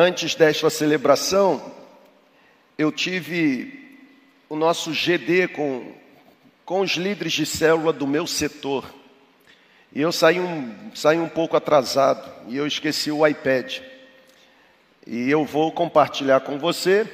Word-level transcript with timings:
Antes 0.00 0.36
desta 0.36 0.70
celebração, 0.70 1.60
eu 2.78 2.92
tive 2.92 3.98
o 4.48 4.54
nosso 4.54 4.92
GD 4.92 5.48
com, 5.48 5.92
com 6.64 6.82
os 6.82 6.92
líderes 6.92 7.32
de 7.32 7.44
célula 7.44 7.92
do 7.92 8.06
meu 8.06 8.24
setor. 8.24 8.84
E 9.92 10.00
eu 10.00 10.12
saí 10.12 10.38
um, 10.38 10.92
saí 10.94 11.18
um 11.18 11.28
pouco 11.28 11.56
atrasado 11.56 12.32
e 12.46 12.56
eu 12.56 12.64
esqueci 12.64 13.10
o 13.10 13.26
iPad. 13.26 13.80
E 15.04 15.28
eu 15.28 15.44
vou 15.44 15.72
compartilhar 15.72 16.42
com 16.42 16.60
você 16.60 17.04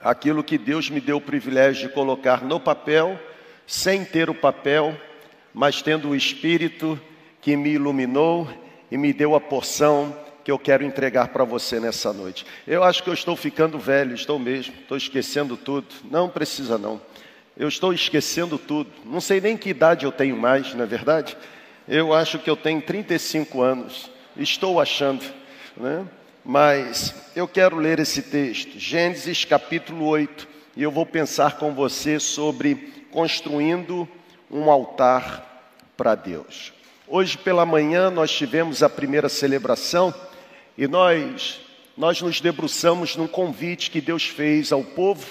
aquilo 0.00 0.42
que 0.42 0.58
Deus 0.58 0.90
me 0.90 1.00
deu 1.00 1.18
o 1.18 1.20
privilégio 1.20 1.86
de 1.86 1.94
colocar 1.94 2.42
no 2.42 2.58
papel, 2.58 3.16
sem 3.64 4.04
ter 4.04 4.28
o 4.28 4.34
papel, 4.34 5.00
mas 5.54 5.80
tendo 5.82 6.08
o 6.08 6.16
Espírito 6.16 7.00
que 7.40 7.56
me 7.56 7.70
iluminou 7.74 8.48
e 8.90 8.98
me 8.98 9.12
deu 9.12 9.36
a 9.36 9.40
porção 9.40 10.20
que 10.44 10.50
eu 10.50 10.58
quero 10.58 10.84
entregar 10.84 11.28
para 11.28 11.44
você 11.44 11.78
nessa 11.78 12.12
noite. 12.12 12.44
Eu 12.66 12.82
acho 12.82 13.02
que 13.02 13.08
eu 13.08 13.14
estou 13.14 13.36
ficando 13.36 13.78
velho, 13.78 14.14
estou 14.14 14.38
mesmo, 14.38 14.74
estou 14.80 14.96
esquecendo 14.96 15.56
tudo. 15.56 15.86
Não 16.10 16.28
precisa 16.28 16.76
não. 16.76 17.00
Eu 17.56 17.68
estou 17.68 17.92
esquecendo 17.92 18.58
tudo. 18.58 18.90
Não 19.04 19.20
sei 19.20 19.40
nem 19.40 19.56
que 19.56 19.70
idade 19.70 20.04
eu 20.04 20.12
tenho 20.12 20.36
mais, 20.36 20.74
não 20.74 20.84
é 20.84 20.86
verdade? 20.86 21.36
Eu 21.86 22.12
acho 22.12 22.38
que 22.38 22.48
eu 22.48 22.56
tenho 22.56 22.80
35 22.80 23.60
anos. 23.60 24.10
Estou 24.36 24.80
achando, 24.80 25.24
né? 25.76 26.06
Mas 26.44 27.14
eu 27.36 27.46
quero 27.46 27.76
ler 27.76 28.00
esse 28.00 28.22
texto, 28.22 28.78
Gênesis 28.78 29.44
capítulo 29.44 30.06
8, 30.06 30.48
e 30.76 30.82
eu 30.82 30.90
vou 30.90 31.06
pensar 31.06 31.56
com 31.56 31.72
você 31.72 32.18
sobre 32.18 33.06
construindo 33.12 34.08
um 34.50 34.68
altar 34.68 35.70
para 35.96 36.16
Deus. 36.16 36.72
Hoje 37.06 37.38
pela 37.38 37.64
manhã 37.64 38.10
nós 38.10 38.32
tivemos 38.32 38.82
a 38.82 38.88
primeira 38.88 39.28
celebração 39.28 40.12
e 40.76 40.86
nós 40.86 41.60
nós 41.96 42.22
nos 42.22 42.40
debruçamos 42.40 43.16
num 43.16 43.26
convite 43.26 43.90
que 43.90 44.00
Deus 44.00 44.24
fez 44.24 44.72
ao 44.72 44.82
povo 44.82 45.26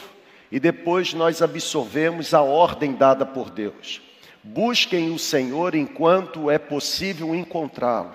e 0.52 0.60
depois 0.60 1.13
nós 1.13 1.41
absorvemos 1.41 2.34
a 2.34 2.41
ordem 2.41 2.93
dada 2.93 3.26
por 3.26 3.49
Deus. 3.49 4.02
Busquem 4.43 5.12
o 5.12 5.18
Senhor 5.18 5.74
enquanto 5.74 6.52
é 6.52 6.60
possível 6.60 7.34
encontrá-lo. 7.34 8.12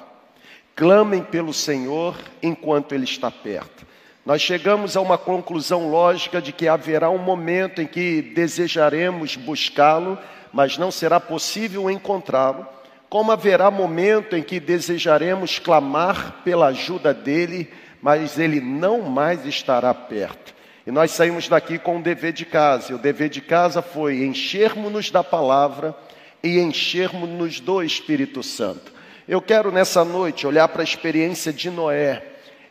Clamem 0.77 1.23
pelo 1.23 1.53
Senhor 1.53 2.17
enquanto 2.43 2.93
ele 2.95 3.05
está 3.05 3.31
perto. 3.31 3.87
Nós 4.25 4.43
chegamos 4.43 4.97
a 4.97 5.01
uma 5.01 5.17
conclusão 5.17 5.91
lógica 5.91 6.41
de 6.41 6.53
que 6.53 6.69
haverá 6.69 7.11
um 7.11 7.19
momento 7.19 7.81
em 7.81 7.87
que 7.87 8.21
desejaremos 8.21 9.37
buscá-lo, 9.37 10.19
mas 10.53 10.77
não 10.77 10.91
será 10.91 11.19
possível 11.19 11.91
encontrá-lo 11.91 12.76
como 13.09 13.33
haverá 13.33 13.71
momento 13.71 14.37
em 14.37 14.43
que 14.43 14.59
desejaremos 14.59 15.59
clamar 15.59 16.43
pela 16.45 16.67
ajuda 16.69 17.15
dele, 17.15 17.71
mas 18.03 18.39
ele 18.39 18.61
não 18.61 19.03
mais 19.03 19.47
estará 19.47 19.93
perto. 19.95 20.55
E 20.87 20.91
nós 20.91 21.11
saímos 21.11 21.49
daqui 21.49 21.79
com 21.79 21.97
um 21.97 22.03
dever 22.03 22.33
de 22.33 22.45
casa, 22.45 22.93
e 22.93 22.95
o 22.95 22.99
dever 22.99 23.29
de 23.29 23.41
casa 23.41 23.83
foi 23.83 24.25
enchermos-nos 24.25 25.11
da 25.11 25.25
palavra 25.25 25.95
e 26.43 26.59
enchermos-nos 26.61 27.61
do 27.61 27.83
Espírito 27.83 28.43
Santo. 28.43 28.93
Eu 29.27 29.41
quero 29.43 29.73
nessa 29.73 30.05
noite 30.05 30.47
olhar 30.47 30.69
para 30.69 30.83
a 30.83 30.85
experiência 30.85 31.53
de 31.53 31.69
Noé 31.71 32.23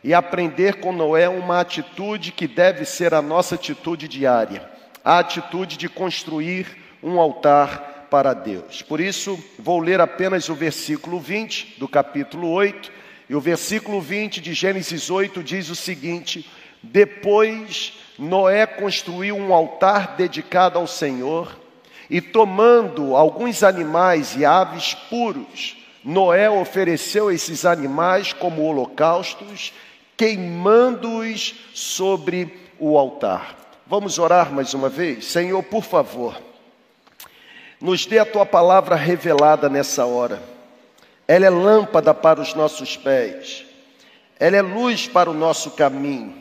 e 0.02 0.14
aprender 0.14 0.76
com 0.76 0.92
Noé 0.92 1.28
uma 1.28 1.60
atitude 1.60 2.32
que 2.32 2.46
deve 2.46 2.84
ser 2.84 3.12
a 3.12 3.20
nossa 3.20 3.56
atitude 3.56 4.08
diária, 4.08 4.66
a 5.04 5.18
atitude 5.18 5.76
de 5.76 5.88
construir 5.88 6.66
um 7.02 7.20
altar 7.20 7.95
para 8.10 8.32
Deus. 8.32 8.82
Por 8.82 9.00
isso, 9.00 9.38
vou 9.58 9.78
ler 9.78 10.00
apenas 10.00 10.48
o 10.48 10.54
versículo 10.54 11.18
20 11.20 11.76
do 11.78 11.88
capítulo 11.88 12.50
8, 12.50 12.90
e 13.28 13.34
o 13.34 13.40
versículo 13.40 14.00
20 14.00 14.40
de 14.40 14.54
Gênesis 14.54 15.10
8 15.10 15.42
diz 15.42 15.68
o 15.68 15.76
seguinte: 15.76 16.48
Depois 16.82 17.94
Noé 18.18 18.66
construiu 18.66 19.36
um 19.36 19.52
altar 19.52 20.16
dedicado 20.16 20.78
ao 20.78 20.86
Senhor, 20.86 21.58
e 22.08 22.20
tomando 22.20 23.16
alguns 23.16 23.62
animais 23.62 24.36
e 24.36 24.44
aves 24.44 24.94
puros, 24.94 25.76
Noé 26.04 26.48
ofereceu 26.48 27.32
esses 27.32 27.64
animais 27.64 28.32
como 28.32 28.62
holocaustos, 28.62 29.72
queimando-os 30.16 31.54
sobre 31.74 32.56
o 32.78 32.96
altar. 32.96 33.56
Vamos 33.86 34.18
orar 34.18 34.52
mais 34.52 34.72
uma 34.72 34.88
vez? 34.88 35.26
Senhor, 35.26 35.62
por 35.64 35.82
favor 35.82 36.36
nos 37.80 38.06
dê 38.06 38.18
a 38.18 38.24
tua 38.24 38.46
palavra 38.46 38.94
revelada 38.94 39.68
nessa 39.68 40.04
hora. 40.04 40.42
Ela 41.28 41.46
é 41.46 41.50
lâmpada 41.50 42.14
para 42.14 42.40
os 42.40 42.54
nossos 42.54 42.96
pés, 42.96 43.64
ela 44.38 44.56
é 44.56 44.62
luz 44.62 45.08
para 45.08 45.30
o 45.30 45.34
nosso 45.34 45.72
caminho, 45.72 46.34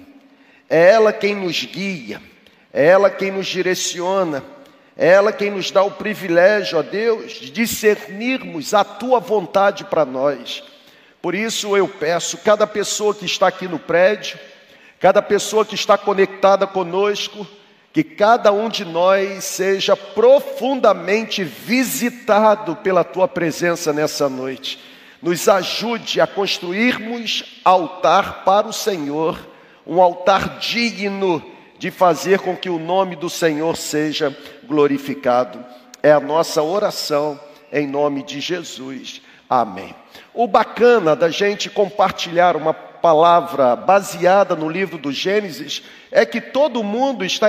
é 0.69 0.91
ela 0.91 1.11
quem 1.11 1.33
nos 1.35 1.63
guia, 1.63 2.21
é 2.71 2.85
ela 2.85 3.09
quem 3.09 3.31
nos 3.31 3.47
direciona, 3.47 4.43
é 4.95 5.07
ela 5.09 5.31
quem 5.31 5.49
nos 5.49 5.71
dá 5.71 5.83
o 5.83 5.91
privilégio, 5.91 6.77
ó 6.77 6.81
Deus, 6.81 7.33
de 7.33 7.49
discernirmos 7.49 8.73
a 8.73 8.83
tua 8.83 9.19
vontade 9.19 9.83
para 9.85 10.05
nós. 10.05 10.63
Por 11.21 11.33
isso 11.33 11.75
eu 11.75 11.87
peço, 11.87 12.37
cada 12.37 12.67
pessoa 12.67 13.13
que 13.13 13.25
está 13.25 13.47
aqui 13.47 13.67
no 13.67 13.79
prédio, 13.79 14.37
cada 14.99 15.21
pessoa 15.21 15.65
que 15.65 15.75
está 15.75 15.97
conectada 15.97 16.67
conosco, 16.67 17.47
que 17.95 18.03
cada 18.03 18.51
um 18.51 18.67
de 18.67 18.83
nós 18.83 19.45
seja 19.45 19.95
profundamente 19.95 21.45
visitado 21.45 22.75
pela 22.75 23.05
tua 23.05 23.25
presença 23.25 23.93
nessa 23.93 24.27
noite. 24.27 24.77
Nos 25.21 25.47
ajude 25.47 26.19
a 26.19 26.27
construirmos 26.27 27.61
altar 27.63 28.43
para 28.43 28.67
o 28.67 28.73
Senhor, 28.73 29.39
um 29.87 30.01
altar 30.01 30.59
digno 30.59 31.41
de 31.79 31.89
fazer 31.89 32.39
com 32.39 32.53
que 32.57 32.69
o 32.69 32.77
nome 32.77 33.15
do 33.15 33.29
Senhor 33.29 33.77
seja 33.77 34.37
glorificado. 34.65 35.63
É 36.03 36.11
a 36.11 36.19
nossa 36.19 36.61
oração 36.61 37.39
em 37.71 37.87
nome 37.87 38.23
de 38.23 38.41
Jesus. 38.41 39.21
Amém. 39.49 39.95
O 40.33 40.49
bacana 40.49 41.15
da 41.15 41.29
gente 41.29 41.69
compartilhar 41.69 42.57
uma 42.57 42.73
palavra 43.05 43.75
baseada 43.75 44.55
no 44.55 44.67
livro 44.67 44.97
do 44.97 45.11
Gênesis 45.11 45.83
é 46.11 46.25
que 46.25 46.41
todo 46.41 46.83
mundo 46.83 47.23
está 47.23 47.47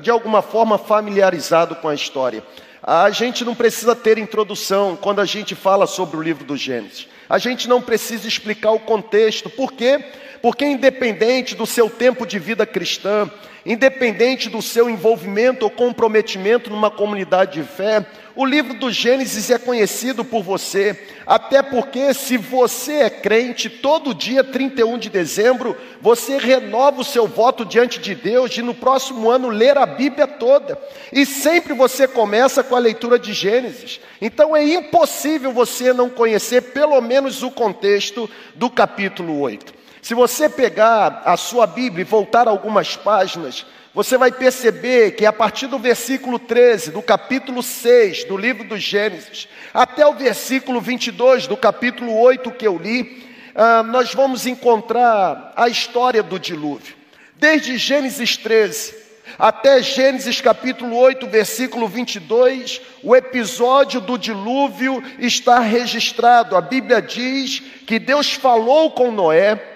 de 0.00 0.10
alguma 0.10 0.40
forma 0.40 0.78
familiarizado 0.78 1.76
com 1.76 1.90
a 1.90 1.94
história. 1.94 2.42
A 2.82 3.10
gente 3.10 3.44
não 3.44 3.54
precisa 3.54 3.94
ter 3.94 4.16
introdução 4.16 4.96
quando 4.96 5.20
a 5.20 5.26
gente 5.26 5.54
fala 5.54 5.86
sobre 5.86 6.16
o 6.16 6.22
livro 6.22 6.42
do 6.42 6.56
Gênesis. 6.56 7.06
A 7.28 7.36
gente 7.36 7.68
não 7.68 7.82
precisa 7.82 8.26
explicar 8.26 8.70
o 8.70 8.80
contexto. 8.80 9.50
Por 9.50 9.74
quê? 9.74 10.02
Porque 10.40 10.64
independente 10.64 11.54
do 11.54 11.66
seu 11.66 11.90
tempo 11.90 12.26
de 12.26 12.38
vida 12.38 12.64
cristã, 12.64 13.30
independente 13.66 14.48
do 14.48 14.62
seu 14.62 14.88
envolvimento 14.88 15.66
ou 15.66 15.70
comprometimento 15.70 16.70
numa 16.70 16.90
comunidade 16.90 17.60
de 17.60 17.62
fé, 17.62 18.06
o 18.36 18.44
livro 18.44 18.74
do 18.74 18.90
Gênesis 18.90 19.48
é 19.50 19.58
conhecido 19.58 20.24
por 20.24 20.42
você, 20.42 20.98
até 21.24 21.62
porque 21.62 22.12
se 22.12 22.36
você 22.36 22.94
é 22.94 23.10
crente, 23.10 23.70
todo 23.70 24.12
dia 24.12 24.42
31 24.42 24.98
de 24.98 25.08
dezembro, 25.08 25.76
você 26.00 26.36
renova 26.36 27.00
o 27.00 27.04
seu 27.04 27.28
voto 27.28 27.64
diante 27.64 28.00
de 28.00 28.14
Deus 28.14 28.50
de 28.50 28.60
no 28.60 28.74
próximo 28.74 29.30
ano 29.30 29.48
ler 29.48 29.78
a 29.78 29.86
Bíblia 29.86 30.26
toda. 30.26 30.76
E 31.12 31.24
sempre 31.24 31.74
você 31.74 32.08
começa 32.08 32.64
com 32.64 32.74
a 32.74 32.80
leitura 32.80 33.18
de 33.18 33.32
Gênesis. 33.32 34.00
Então 34.20 34.56
é 34.56 34.64
impossível 34.64 35.52
você 35.52 35.92
não 35.92 36.10
conhecer 36.10 36.60
pelo 36.72 37.00
menos 37.00 37.42
o 37.42 37.50
contexto 37.50 38.28
do 38.54 38.68
capítulo 38.68 39.38
8. 39.40 39.72
Se 40.02 40.12
você 40.12 40.48
pegar 40.48 41.22
a 41.24 41.36
sua 41.36 41.66
Bíblia 41.66 42.02
e 42.02 42.04
voltar 42.04 42.46
algumas 42.46 42.96
páginas, 42.96 43.64
você 43.94 44.18
vai 44.18 44.32
perceber 44.32 45.12
que 45.12 45.24
a 45.24 45.32
partir 45.32 45.68
do 45.68 45.78
versículo 45.78 46.38
13, 46.38 46.90
do 46.90 47.00
capítulo 47.00 47.62
6 47.62 48.24
do 48.24 48.36
livro 48.36 48.64
do 48.64 48.76
Gênesis, 48.76 49.48
até 49.72 50.04
o 50.04 50.14
versículo 50.14 50.80
22 50.80 51.46
do 51.46 51.56
capítulo 51.56 52.18
8 52.18 52.50
que 52.50 52.66
eu 52.66 52.76
li, 52.76 53.24
ah, 53.54 53.84
nós 53.84 54.12
vamos 54.12 54.46
encontrar 54.46 55.52
a 55.54 55.68
história 55.68 56.24
do 56.24 56.40
dilúvio. 56.40 56.96
Desde 57.36 57.78
Gênesis 57.78 58.36
13 58.36 59.04
até 59.38 59.82
Gênesis 59.82 60.40
capítulo 60.40 60.96
8, 60.96 61.26
versículo 61.26 61.88
22, 61.88 62.80
o 63.02 63.16
episódio 63.16 64.00
do 64.00 64.18
dilúvio 64.18 65.02
está 65.18 65.58
registrado. 65.60 66.56
A 66.56 66.60
Bíblia 66.60 67.00
diz 67.00 67.60
que 67.86 67.98
Deus 67.98 68.32
falou 68.32 68.90
com 68.90 69.10
Noé 69.10 69.73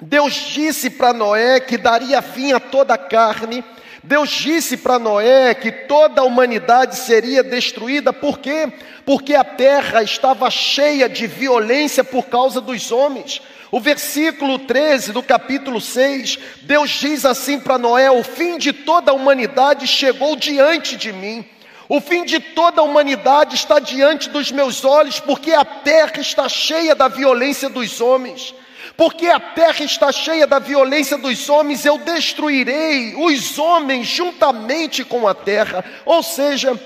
Deus 0.00 0.32
disse 0.32 0.88
para 0.88 1.12
Noé 1.12 1.60
que 1.60 1.76
daria 1.76 2.22
fim 2.22 2.52
a 2.52 2.60
toda 2.60 2.94
a 2.94 2.98
carne. 2.98 3.62
Deus 4.02 4.30
disse 4.30 4.78
para 4.78 4.98
Noé 4.98 5.54
que 5.54 5.70
toda 5.70 6.22
a 6.22 6.24
humanidade 6.24 6.96
seria 6.96 7.42
destruída, 7.42 8.12
por 8.12 8.38
quê? 8.38 8.72
Porque 9.04 9.34
a 9.34 9.44
terra 9.44 10.02
estava 10.02 10.50
cheia 10.50 11.06
de 11.06 11.26
violência 11.26 12.02
por 12.02 12.26
causa 12.26 12.62
dos 12.62 12.90
homens. 12.90 13.42
O 13.70 13.78
versículo 13.78 14.58
13 14.60 15.12
do 15.12 15.22
capítulo 15.22 15.80
6, 15.80 16.38
Deus 16.62 16.90
diz 16.90 17.26
assim 17.26 17.60
para 17.60 17.76
Noé: 17.76 18.10
O 18.10 18.24
fim 18.24 18.56
de 18.56 18.72
toda 18.72 19.12
a 19.12 19.14
humanidade 19.14 19.86
chegou 19.86 20.34
diante 20.34 20.96
de 20.96 21.12
mim. 21.12 21.44
O 21.90 22.00
fim 22.00 22.24
de 22.24 22.40
toda 22.40 22.80
a 22.80 22.84
humanidade 22.84 23.56
está 23.56 23.78
diante 23.78 24.30
dos 24.30 24.50
meus 24.50 24.82
olhos, 24.84 25.20
porque 25.20 25.52
a 25.52 25.64
terra 25.64 26.20
está 26.20 26.48
cheia 26.48 26.94
da 26.94 27.08
violência 27.08 27.68
dos 27.68 28.00
homens. 28.00 28.54
Porque 29.00 29.28
a 29.28 29.40
terra 29.40 29.82
está 29.82 30.12
cheia 30.12 30.46
da 30.46 30.58
violência 30.58 31.16
dos 31.16 31.48
homens, 31.48 31.86
eu 31.86 31.96
destruirei 31.96 33.14
os 33.16 33.58
homens 33.58 34.06
juntamente 34.06 35.02
com 35.02 35.26
a 35.26 35.32
terra. 35.32 35.82
Ou 36.04 36.22
seja, 36.22 36.78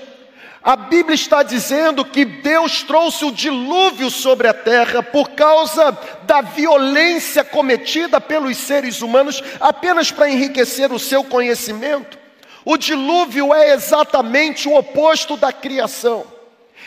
a 0.63 0.77
Bíblia 0.77 1.13
está 1.13 1.43
dizendo 1.43 2.05
que 2.05 2.23
Deus 2.23 2.83
trouxe 2.83 3.25
o 3.25 3.33
dilúvio 3.33 4.09
sobre 4.09 4.47
a 4.47 4.53
terra 4.53 5.03
por 5.03 5.31
causa 5.31 5.91
da 6.23 6.39
violência 6.39 7.43
cometida 7.43 8.21
pelos 8.21 8.55
seres 8.59 9.01
humanos, 9.01 9.43
apenas 9.59 10.09
para 10.09 10.29
enriquecer 10.29 10.93
o 10.93 10.99
seu 10.99 11.21
conhecimento. 11.21 12.17
O 12.63 12.77
dilúvio 12.77 13.53
é 13.53 13.73
exatamente 13.73 14.69
o 14.69 14.77
oposto 14.77 15.35
da 15.35 15.51
criação. 15.51 16.23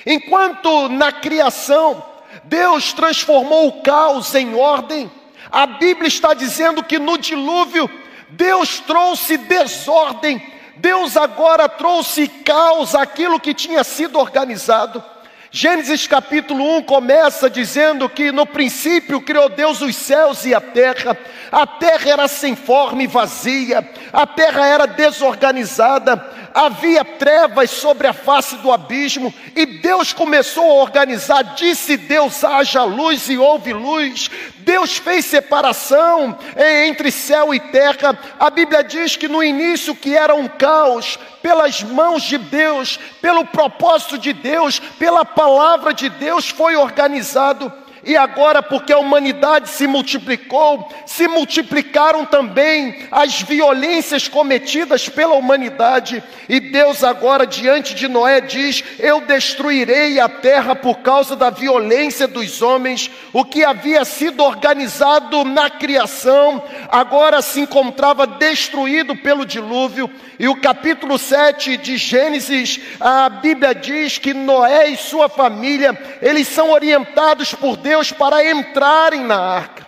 Enquanto 0.06 0.88
na 0.88 1.12
criação 1.12 2.02
Deus 2.44 2.92
transformou 2.92 3.68
o 3.68 3.82
caos 3.82 4.34
em 4.34 4.54
ordem, 4.54 5.10
a 5.50 5.66
Bíblia 5.66 6.08
está 6.08 6.34
dizendo 6.34 6.82
que 6.82 6.98
no 6.98 7.16
dilúvio 7.16 7.88
Deus 8.30 8.80
trouxe 8.80 9.36
desordem 9.36 10.42
Deus 10.78 11.16
agora 11.16 11.68
trouxe 11.68 12.28
caos 12.28 12.94
àquilo 12.94 13.40
que 13.40 13.52
tinha 13.52 13.82
sido 13.82 14.18
organizado. 14.18 15.02
Gênesis 15.50 16.06
capítulo 16.06 16.76
1 16.76 16.82
começa 16.82 17.48
dizendo 17.48 18.08
que 18.08 18.30
no 18.30 18.46
princípio 18.46 19.20
criou 19.20 19.48
Deus 19.48 19.80
os 19.80 19.96
céus 19.96 20.44
e 20.44 20.54
a 20.54 20.60
terra. 20.60 21.16
A 21.50 21.66
terra 21.66 22.10
era 22.10 22.28
sem 22.28 22.54
forma 22.54 23.02
e 23.02 23.06
vazia, 23.06 23.88
a 24.12 24.26
terra 24.26 24.66
era 24.66 24.86
desorganizada, 24.86 26.16
havia 26.54 27.04
trevas 27.04 27.70
sobre 27.70 28.06
a 28.06 28.12
face 28.12 28.56
do 28.56 28.72
abismo, 28.72 29.32
e 29.54 29.66
Deus 29.66 30.12
começou 30.12 30.64
a 30.64 30.82
organizar. 30.82 31.42
Disse 31.54 31.96
Deus: 31.96 32.42
haja 32.44 32.84
luz, 32.84 33.28
e 33.28 33.38
houve 33.38 33.72
luz. 33.72 34.30
Deus 34.58 34.98
fez 34.98 35.24
separação 35.24 36.38
entre 36.84 37.10
céu 37.10 37.54
e 37.54 37.60
terra. 37.60 38.18
A 38.38 38.50
Bíblia 38.50 38.84
diz 38.84 39.16
que 39.16 39.26
no 39.26 39.42
início 39.42 39.94
que 39.94 40.14
era 40.14 40.34
um 40.34 40.46
caos, 40.46 41.18
pelas 41.40 41.82
mãos 41.82 42.22
de 42.22 42.36
Deus, 42.36 42.98
pelo 43.22 43.46
propósito 43.46 44.18
de 44.18 44.32
Deus, 44.32 44.78
pela 44.78 45.24
palavra 45.24 45.94
de 45.94 46.10
Deus 46.10 46.50
foi 46.50 46.76
organizado. 46.76 47.72
E 48.04 48.16
agora, 48.16 48.62
porque 48.62 48.92
a 48.92 48.98
humanidade 48.98 49.68
se 49.70 49.86
multiplicou, 49.86 50.88
se 51.04 51.26
multiplicaram 51.26 52.24
também 52.24 53.06
as 53.10 53.42
violências 53.42 54.28
cometidas 54.28 55.08
pela 55.08 55.34
humanidade. 55.34 56.22
E 56.48 56.60
Deus, 56.60 57.02
agora, 57.02 57.46
diante 57.46 57.94
de 57.94 58.06
Noé, 58.06 58.40
diz: 58.40 58.84
Eu 58.98 59.20
destruirei 59.22 60.20
a 60.20 60.28
terra 60.28 60.74
por 60.76 60.98
causa 60.98 61.34
da 61.34 61.50
violência 61.50 62.28
dos 62.28 62.62
homens. 62.62 63.10
O 63.32 63.44
que 63.44 63.64
havia 63.64 64.04
sido 64.04 64.42
organizado 64.42 65.44
na 65.44 65.68
criação, 65.68 66.62
agora 66.88 67.42
se 67.42 67.60
encontrava 67.60 68.26
destruído 68.26 69.16
pelo 69.16 69.44
dilúvio. 69.44 70.10
E 70.38 70.46
o 70.46 70.60
capítulo 70.60 71.18
7 71.18 71.76
de 71.76 71.96
Gênesis, 71.96 72.80
a 73.00 73.28
Bíblia 73.28 73.74
diz 73.74 74.18
que 74.18 74.32
Noé 74.32 74.90
e 74.90 74.96
sua 74.96 75.28
família, 75.28 75.98
eles 76.22 76.46
são 76.46 76.70
orientados 76.70 77.54
por 77.54 77.76
Deus 77.76 77.87
para 78.16 78.50
entrarem 78.50 79.22
na 79.22 79.38
arca. 79.38 79.86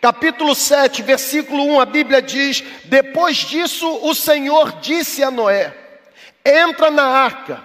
Capítulo 0.00 0.54
7, 0.54 1.02
versículo 1.02 1.64
1, 1.64 1.80
a 1.80 1.86
Bíblia 1.86 2.22
diz: 2.22 2.62
Depois 2.84 3.36
disso, 3.38 3.88
o 4.02 4.14
Senhor 4.14 4.80
disse 4.80 5.22
a 5.22 5.30
Noé: 5.30 5.74
Entra 6.44 6.90
na 6.90 7.04
arca, 7.04 7.62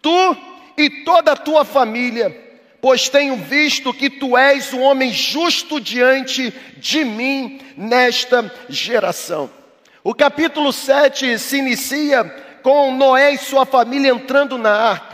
tu 0.00 0.36
e 0.76 0.90
toda 1.04 1.32
a 1.32 1.36
tua 1.36 1.64
família, 1.64 2.34
pois 2.80 3.08
tenho 3.08 3.36
visto 3.36 3.92
que 3.92 4.10
tu 4.10 4.36
és 4.36 4.72
um 4.72 4.82
homem 4.82 5.12
justo 5.12 5.80
diante 5.80 6.52
de 6.76 7.04
mim 7.04 7.60
nesta 7.76 8.52
geração. 8.68 9.50
O 10.04 10.14
capítulo 10.14 10.72
7 10.72 11.38
se 11.38 11.58
inicia 11.58 12.24
com 12.62 12.94
Noé 12.94 13.34
e 13.34 13.38
sua 13.38 13.64
família 13.64 14.10
entrando 14.10 14.58
na 14.58 14.72
arca. 14.72 15.11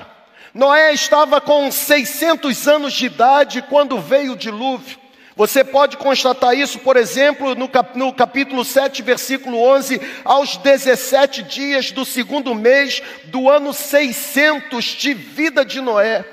Noé 0.58 0.92
estava 0.92 1.40
com 1.40 1.70
600 1.70 2.66
anos 2.66 2.92
de 2.92 3.06
idade 3.06 3.62
quando 3.62 4.00
veio 4.00 4.32
o 4.32 4.36
dilúvio. 4.36 4.98
Você 5.36 5.62
pode 5.62 5.96
constatar 5.96 6.52
isso, 6.52 6.80
por 6.80 6.96
exemplo, 6.96 7.54
no, 7.54 7.68
cap 7.68 7.96
no, 7.96 8.12
capítulo 8.12 8.64
7, 8.64 9.00
versículo 9.00 9.56
11, 9.56 10.00
aos 10.24 10.56
17 10.56 11.44
dias 11.44 11.92
do 11.92 12.04
segundo 12.04 12.56
mês 12.56 13.00
do 13.26 13.48
ano 13.48 13.72
600 13.72 14.84
de 14.84 15.14
vida 15.14 15.64
de 15.64 15.80
Noé. 15.80 16.24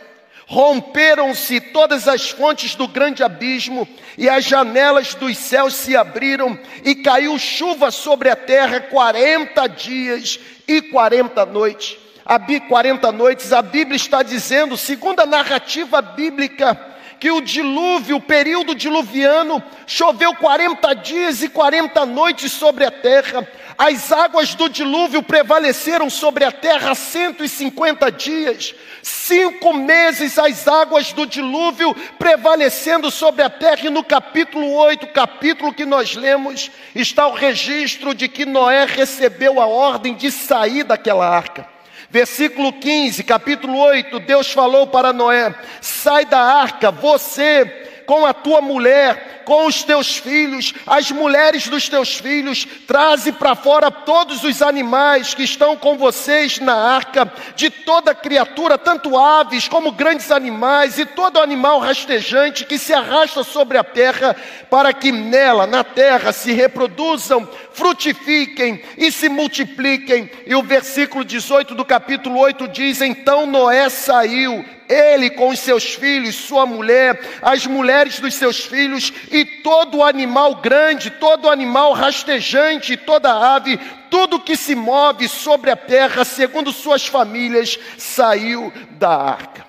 Romperam-se 0.48 1.62
todas 1.62 2.08
as 2.08 2.32
fontes 2.32 2.74
do 2.74 2.88
grande 2.88 3.22
abismo, 3.22 3.88
e 4.18 4.28
as 4.28 4.44
janelas 4.44 5.14
dos 5.14 5.38
céus 5.38 5.76
se 5.76 5.96
abriram, 5.96 6.58
e 6.84 6.96
caiu 6.96 7.38
chuva 7.38 7.92
sobre 7.92 8.32
a 8.32 8.36
terra 8.36 8.80
quarenta 8.80 9.68
dias 9.68 10.40
e 10.68 10.82
quarenta 10.82 11.46
noites. 11.46 12.05
A 12.26 12.40
40 12.40 13.12
noites, 13.12 13.54
a 13.54 13.62
Bíblia 13.62 13.96
está 13.96 14.24
dizendo, 14.24 14.76
segundo 14.76 15.20
a 15.20 15.28
narrativa 15.28 16.02
bíblica, 16.02 16.76
que 17.20 17.30
o 17.30 17.40
dilúvio, 17.40 18.18
o 18.18 18.22
período 18.22 18.74
diluviano, 18.74 19.64
choveu 19.86 20.34
40 20.34 20.94
dias 20.96 21.44
e 21.44 21.50
40 21.50 22.04
noites 22.08 22.52
sobre 22.52 22.84
a 22.84 22.90
terra. 22.90 23.48
As 23.78 24.12
águas 24.12 24.56
do 24.56 24.68
dilúvio 24.68 25.22
prevaleceram 25.22 26.10
sobre 26.10 26.44
a 26.46 26.52
terra 26.52 26.96
150 26.96 28.12
dias. 28.12 28.74
Cinco 29.04 29.72
meses 29.74 30.40
as 30.40 30.68
águas 30.68 31.14
do 31.14 31.28
dilúvio 31.28 31.94
prevalecendo 32.18 33.12
sobre 33.12 33.44
a 33.44 33.52
terra. 33.52 33.86
E 33.86 33.90
no 33.92 34.04
capítulo 34.04 34.74
8, 34.74 35.08
capítulo 35.08 35.74
que 35.74 35.86
nós 35.86 36.16
lemos, 36.16 36.72
está 36.96 37.28
o 37.28 37.36
registro 37.36 38.16
de 38.16 38.28
que 38.28 38.46
Noé 38.46 38.86
recebeu 38.86 39.62
a 39.62 39.68
ordem 39.68 40.16
de 40.16 40.32
sair 40.32 40.84
daquela 40.84 41.30
arca. 41.30 41.75
Versículo 42.16 42.72
15, 42.72 43.26
capítulo 43.26 43.78
8, 43.78 44.22
Deus 44.22 44.50
falou 44.50 44.88
para 44.88 45.12
Noé: 45.12 45.54
sai 45.82 46.24
da 46.24 46.40
arca, 46.40 46.90
você 46.90 47.66
com 48.06 48.26
a 48.26 48.34
tua 48.34 48.62
mulher, 48.62 49.44
com 49.46 49.68
os 49.68 49.84
teus 49.84 50.18
filhos, 50.18 50.74
as 50.86 51.12
mulheres 51.12 51.68
dos 51.68 51.88
teus 51.88 52.16
filhos, 52.16 52.68
traze 52.88 53.32
para 53.32 53.56
fora 53.56 53.92
todos 53.92 54.44
os 54.44 54.62
animais 54.62 55.34
que 55.34 55.44
estão 55.44 55.78
com 55.78 55.98
vocês 55.98 56.60
na 56.60 56.74
arca, 56.74 57.32
de 57.56 57.70
toda 57.70 58.16
criatura, 58.16 58.78
tanto 58.78 59.18
aves 59.18 59.68
como 59.68 59.92
grandes 59.92 60.32
animais, 60.32 60.98
e 60.98 61.06
todo 61.06 61.40
animal 61.40 61.80
rastejante 61.80 62.66
que 62.66 62.78
se 62.78 62.94
arrasta 62.94 63.44
sobre 63.44 63.78
a 63.78 63.84
terra, 63.84 64.36
para 64.70 64.92
que 64.94 65.12
nela, 65.12 65.68
na 65.68 65.84
terra, 65.84 66.34
se 66.34 66.52
reproduzam, 66.52 67.48
frutifiquem 67.74 68.82
e 68.98 69.12
se 69.12 69.30
multipliquem. 69.30 70.30
E 70.46 70.56
o 70.56 70.64
versículo 70.64 71.24
18 71.24 71.76
do 71.76 71.86
capítulo 71.86 72.40
8 72.40 72.68
diz: 72.70 73.02
Então 73.02 73.46
Noé 73.46 73.90
saiu 73.90 74.66
ele 74.88 75.30
com 75.30 75.50
os 75.50 75.60
seus 75.60 75.94
filhos, 75.94 76.36
sua 76.36 76.66
mulher, 76.66 77.20
as 77.42 77.66
mulheres 77.66 78.20
dos 78.20 78.34
seus 78.36 78.60
filhos 78.60 79.12
e 79.32 79.46
todo 79.46 80.04
animal 80.04 80.56
grande, 80.56 81.10
todo 81.10 81.50
animal 81.50 81.94
rastejante, 81.94 82.98
toda 82.98 83.56
ave, 83.56 83.78
tudo 84.10 84.40
que 84.40 84.56
se 84.56 84.76
move 84.76 85.28
sobre 85.28 85.72
a 85.72 85.76
terra, 85.76 86.24
segundo 86.24 86.72
suas 86.72 87.06
famílias, 87.06 87.80
saiu 87.98 88.72
da 88.92 89.10
arca. 89.10 89.66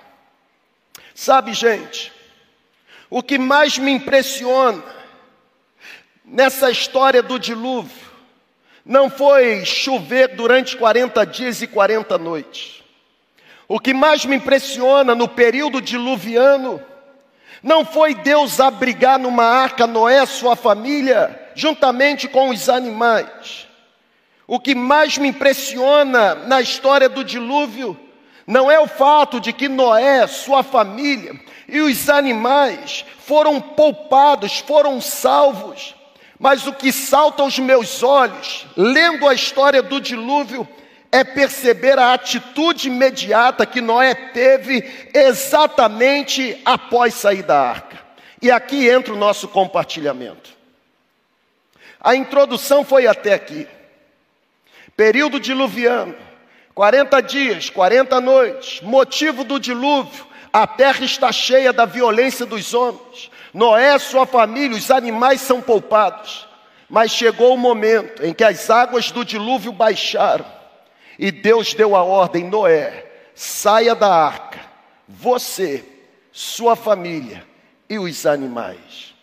Sabe, 1.15 1.53
gente, 1.55 2.13
o 3.09 3.23
que 3.23 3.39
mais 3.39 3.79
me 3.79 3.91
impressiona 3.91 4.83
nessa 6.25 6.71
história 6.71 7.23
do 7.23 7.39
dilúvio 7.39 8.07
não 8.85 9.11
foi 9.11 9.65
chover 9.65 10.37
durante 10.37 10.77
40 10.77 11.27
dias 11.27 11.61
e 11.61 11.67
40 11.67 12.17
noites. 12.19 12.85
O 13.69 13.81
que 13.81 13.93
mais 13.93 14.25
me 14.25 14.37
impressiona 14.37 15.15
no 15.15 15.27
período 15.27 15.81
diluviano 15.81 16.81
não 17.63 17.85
foi 17.85 18.15
Deus 18.15 18.61
abrigar 18.61 19.19
numa 19.19 19.45
arca 19.45 19.87
Noé, 19.87 20.25
sua 20.25 20.55
família, 20.55 21.51
juntamente 21.55 22.29
com 22.29 22.51
os 22.51 22.69
animais. 22.69 23.67
O 24.47 24.61
que 24.61 24.75
mais 24.75 25.19
me 25.19 25.29
impressiona 25.29 26.35
na 26.35 26.61
história 26.61 27.09
do 27.09 27.25
dilúvio 27.25 27.99
não 28.47 28.71
é 28.71 28.79
o 28.79 28.87
fato 28.87 29.41
de 29.41 29.53
que 29.53 29.69
Noé, 29.69 30.27
sua 30.29 30.63
família 30.63 31.35
e 31.69 31.81
os 31.81 32.09
animais 32.09 33.05
foram 33.19 33.61
poupados, 33.61 34.61
foram 34.61 35.01
salvos, 35.01 35.97
mas 36.39 36.65
o 36.67 36.73
que 36.73 36.93
salta 36.93 37.43
aos 37.43 37.59
meus 37.59 38.05
olhos, 38.05 38.67
lendo 38.77 39.27
a 39.27 39.35
história 39.35 39.83
do 39.83 40.01
dilúvio, 40.01 40.69
é 41.17 41.25
perceber 41.25 41.99
a 41.99 42.13
atitude 42.13 42.89
imediata 42.89 43.65
que 43.65 43.81
Noé 43.81 44.15
teve 44.15 45.09
exatamente 45.15 46.61
após 46.63 47.15
sair 47.15 47.43
da 47.43 47.59
arca. 47.59 47.99
E 48.43 48.51
aqui 48.51 48.87
entra 48.87 49.15
o 49.15 49.17
nosso 49.17 49.49
compartilhamento. 49.49 50.51
A 51.99 52.15
introdução 52.15 52.85
foi 52.85 53.07
até 53.07 53.33
aqui. 53.33 53.67
Período 54.95 55.41
diluviano, 55.41 56.15
40 56.75 57.23
dias, 57.23 57.71
40 57.71 58.21
noites, 58.21 58.83
motivo 58.83 59.43
do 59.43 59.59
dilúvio, 59.59 60.27
A 60.53 60.67
terra 60.67 61.05
está 61.05 61.31
cheia 61.33 61.71
da 61.71 61.85
violência 61.85 62.47
dos 62.47 62.73
homens. 62.73 63.31
Noé, 63.53 63.99
sua 63.99 64.25
família, 64.25 64.77
os 64.77 64.91
animais 64.91 65.43
são 65.43 65.61
poupados. 65.61 66.49
Mas 66.89 67.11
chegou 67.11 67.55
o 67.55 67.59
momento 67.59 68.25
em 68.25 68.33
que 68.33 68.43
as 68.43 68.71
águas 68.71 69.11
do 69.11 69.23
dilúvio 69.23 69.71
baixaram 69.71 70.56
e 71.19 71.31
Deus 71.31 71.75
deu 71.75 71.95
a 71.97 72.03
ordem: 72.03 72.45
Noé, 72.45 73.07
saia 73.35 73.95
da 73.95 74.13
arca, 74.13 74.61
você, 75.09 75.85
sua 76.33 76.77
família 76.77 77.45
e 77.89 77.99
os 77.99 78.27
animais. 78.27 79.15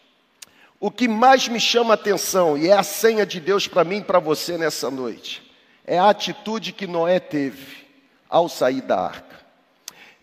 O 0.79 0.91
que 0.91 1.07
mais 1.07 1.47
me 1.47 1.59
chama 1.59 1.93
a 1.93 1.95
atenção, 1.95 2.57
e 2.57 2.67
é 2.67 2.73
a 2.73 2.83
senha 2.83 3.25
de 3.25 3.39
Deus 3.39 3.67
para 3.67 3.83
mim 3.83 3.97
e 3.97 4.03
para 4.03 4.19
você 4.19 4.57
nessa 4.57 4.91
noite, 4.91 5.41
é 5.85 5.97
a 5.97 6.09
atitude 6.09 6.73
que 6.73 6.85
Noé 6.85 7.19
teve 7.19 7.85
ao 8.29 8.49
sair 8.49 8.81
da 8.81 8.99
arca. 8.99 9.33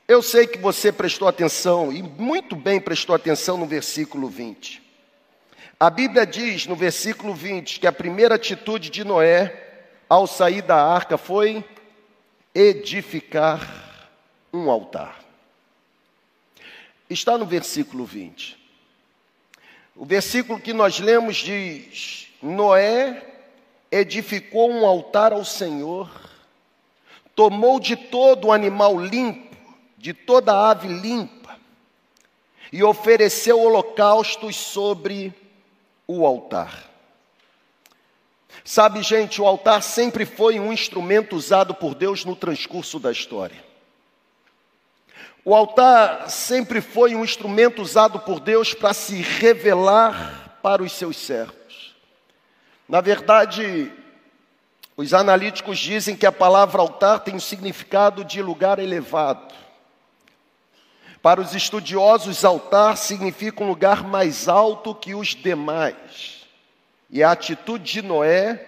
Eu 0.07 0.23
sei 0.23 0.47
que 0.47 0.59
você 0.59 0.93
prestou 0.93 1.29
atenção, 1.29 1.93
e 1.93 2.03
muito 2.03 2.57
bem 2.57 2.81
prestou 2.81 3.15
atenção 3.15 3.57
no 3.57 3.65
versículo 3.65 4.29
20. 4.29 4.83
A 5.79 5.89
Bíblia 5.89 6.27
diz 6.27 6.67
no 6.67 6.77
versículo 6.77 7.33
20 7.33 7.81
que 7.81 7.87
a 7.87 7.93
primeira 7.93 8.35
atitude 8.35 8.91
de 8.91 9.03
Noé 9.03 9.70
ao 10.11 10.26
sair 10.26 10.62
da 10.62 10.85
arca 10.85 11.17
foi 11.17 11.64
edificar 12.52 14.11
um 14.52 14.69
altar. 14.69 15.21
Está 17.09 17.38
no 17.38 17.47
versículo 17.47 18.05
20. 18.05 18.59
O 19.95 20.05
versículo 20.05 20.59
que 20.59 20.73
nós 20.73 20.99
lemos 20.99 21.37
diz: 21.37 22.29
Noé 22.43 23.25
edificou 23.88 24.69
um 24.69 24.85
altar 24.85 25.33
ao 25.33 25.45
Senhor, 25.45 26.11
tomou 27.37 27.79
de 27.79 27.95
todo 27.95 28.49
o 28.49 28.52
animal 28.52 28.99
limpo, 28.99 29.57
de 29.97 30.12
toda 30.12 30.52
a 30.52 30.71
ave 30.71 30.88
limpa, 30.88 31.57
e 32.73 32.83
ofereceu 32.83 33.61
holocaustos 33.61 34.57
sobre 34.57 35.33
o 36.07 36.26
altar. 36.26 36.89
Sabe, 38.64 39.02
gente, 39.02 39.40
o 39.40 39.47
altar 39.47 39.83
sempre 39.83 40.25
foi 40.25 40.61
um 40.61 40.73
instrumento 40.73 41.37
usado 41.37 41.75
por 41.75 41.95
Deus 41.95 42.25
no 42.25 42.37
transcurso 42.37 42.99
da 42.99 43.11
história. 43.11 43.64
O 45.45 45.54
altar 45.54 46.28
sempre 46.28 46.80
foi 46.80 47.14
um 47.14 47.25
instrumento 47.25 47.80
usado 47.80 48.21
por 48.21 48.40
Deus 48.40 48.75
para 48.75 48.92
se 48.92 49.23
revelar 49.23 50.59
para 50.62 50.83
os 50.83 50.92
seus 50.92 51.16
servos. 51.16 51.95
Na 52.87 53.00
verdade, 53.00 53.90
os 54.97 55.14
analíticos 55.14 55.78
dizem 55.78 56.14
que 56.14 56.26
a 56.26 56.33
palavra 56.33 56.83
altar 56.83 57.21
tem 57.21 57.35
o 57.35 57.40
significado 57.40 58.23
de 58.23 58.42
lugar 58.42 58.78
elevado. 58.78 59.54
Para 61.23 61.40
os 61.40 61.54
estudiosos, 61.54 62.45
altar 62.45 62.97
significa 62.97 63.62
um 63.62 63.69
lugar 63.69 64.04
mais 64.04 64.49
alto 64.49 64.95
que 64.95 65.14
os 65.14 65.28
demais. 65.28 66.39
E 67.11 67.23
a 67.23 67.33
atitude 67.33 67.93
de 67.93 68.02
Noé, 68.02 68.64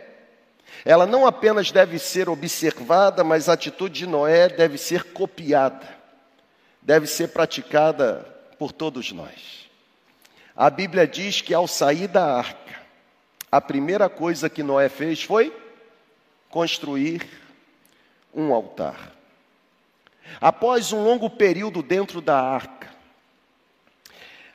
ela 0.84 1.06
não 1.06 1.26
apenas 1.26 1.70
deve 1.70 1.98
ser 1.98 2.28
observada, 2.28 3.22
mas 3.22 3.48
a 3.48 3.52
atitude 3.52 4.00
de 4.00 4.06
Noé 4.06 4.48
deve 4.48 4.76
ser 4.76 5.12
copiada, 5.12 5.88
deve 6.80 7.06
ser 7.06 7.28
praticada 7.28 8.26
por 8.58 8.72
todos 8.72 9.12
nós. 9.12 9.70
A 10.56 10.68
Bíblia 10.68 11.06
diz 11.06 11.40
que 11.40 11.54
ao 11.54 11.68
sair 11.68 12.08
da 12.08 12.36
arca, 12.36 12.80
a 13.50 13.60
primeira 13.60 14.08
coisa 14.08 14.50
que 14.50 14.62
Noé 14.62 14.88
fez 14.88 15.22
foi 15.22 15.54
construir 16.50 17.26
um 18.34 18.52
altar. 18.52 19.12
Após 20.40 20.92
um 20.92 21.02
longo 21.02 21.30
período 21.30 21.82
dentro 21.82 22.20
da 22.20 22.40
arca, 22.40 22.91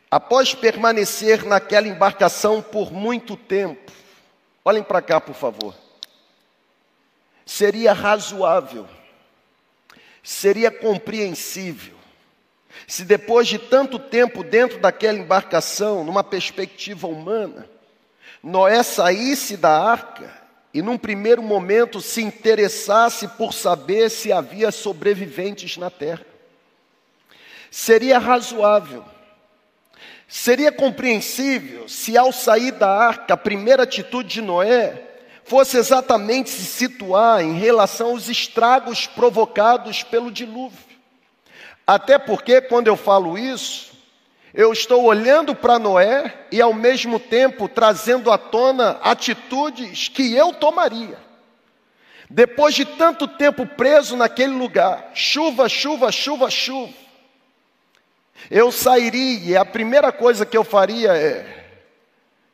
após 0.09 0.53
permanecer 0.53 1.45
naquela 1.45 1.87
embarcação 1.87 2.61
por 2.61 2.91
muito 2.91 3.35
tempo, 3.35 3.91
olhem 4.63 4.83
para 4.83 5.01
cá, 5.01 5.19
por 5.19 5.35
favor. 5.35 5.75
Seria 7.45 7.93
razoável, 7.93 8.87
seria 10.23 10.69
compreensível, 10.69 11.95
se 12.85 13.03
depois 13.03 13.47
de 13.47 13.57
tanto 13.57 13.97
tempo 13.97 14.43
dentro 14.43 14.79
daquela 14.79 15.17
embarcação, 15.17 16.03
numa 16.03 16.23
perspectiva 16.23 17.07
humana, 17.07 17.67
Noé 18.43 18.83
saísse 18.83 19.57
da 19.57 19.81
arca 19.81 20.31
e 20.73 20.81
num 20.81 20.97
primeiro 20.97 21.41
momento 21.41 21.99
se 21.99 22.21
interessasse 22.21 23.27
por 23.29 23.53
saber 23.53 24.09
se 24.09 24.31
havia 24.31 24.71
sobreviventes 24.71 25.77
na 25.77 25.89
terra. 25.89 26.25
Seria 27.71 28.19
razoável, 28.19 29.03
seria 30.27 30.71
compreensível 30.71 31.87
se 31.87 32.17
ao 32.17 32.31
sair 32.31 32.71
da 32.71 32.89
arca, 32.89 33.33
a 33.33 33.37
primeira 33.37 33.83
atitude 33.83 34.27
de 34.27 34.41
Noé 34.41 35.03
fosse 35.45 35.77
exatamente 35.77 36.49
se 36.49 36.65
situar 36.65 37.41
em 37.41 37.57
relação 37.57 38.09
aos 38.09 38.27
estragos 38.27 39.07
provocados 39.07 40.03
pelo 40.03 40.29
dilúvio. 40.29 40.77
Até 41.85 42.19
porque, 42.19 42.59
quando 42.59 42.87
eu 42.87 42.97
falo 42.97 43.37
isso, 43.37 43.93
eu 44.53 44.73
estou 44.73 45.05
olhando 45.05 45.55
para 45.55 45.79
Noé 45.79 46.33
e 46.51 46.61
ao 46.61 46.73
mesmo 46.73 47.17
tempo 47.17 47.69
trazendo 47.69 48.29
à 48.29 48.37
tona 48.37 48.99
atitudes 49.01 50.09
que 50.09 50.33
eu 50.35 50.51
tomaria. 50.51 51.17
Depois 52.29 52.75
de 52.75 52.83
tanto 52.83 53.25
tempo 53.25 53.65
preso 53.65 54.17
naquele 54.17 54.53
lugar, 54.53 55.11
chuva, 55.13 55.69
chuva, 55.69 56.11
chuva, 56.11 56.49
chuva, 56.51 56.93
eu 58.49 58.71
sairia 58.71 59.39
e 59.51 59.57
a 59.57 59.65
primeira 59.65 60.11
coisa 60.11 60.45
que 60.45 60.57
eu 60.57 60.63
faria 60.63 61.15
é: 61.15 61.79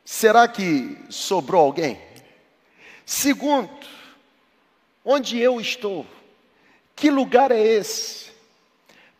será 0.04 0.48
que 0.48 0.98
sobrou 1.08 1.62
alguém? 1.62 2.00
Segundo, 3.06 3.70
onde 5.04 5.38
eu 5.38 5.60
estou? 5.60 6.06
Que 6.96 7.10
lugar 7.10 7.50
é 7.50 7.60
esse? 7.60 8.32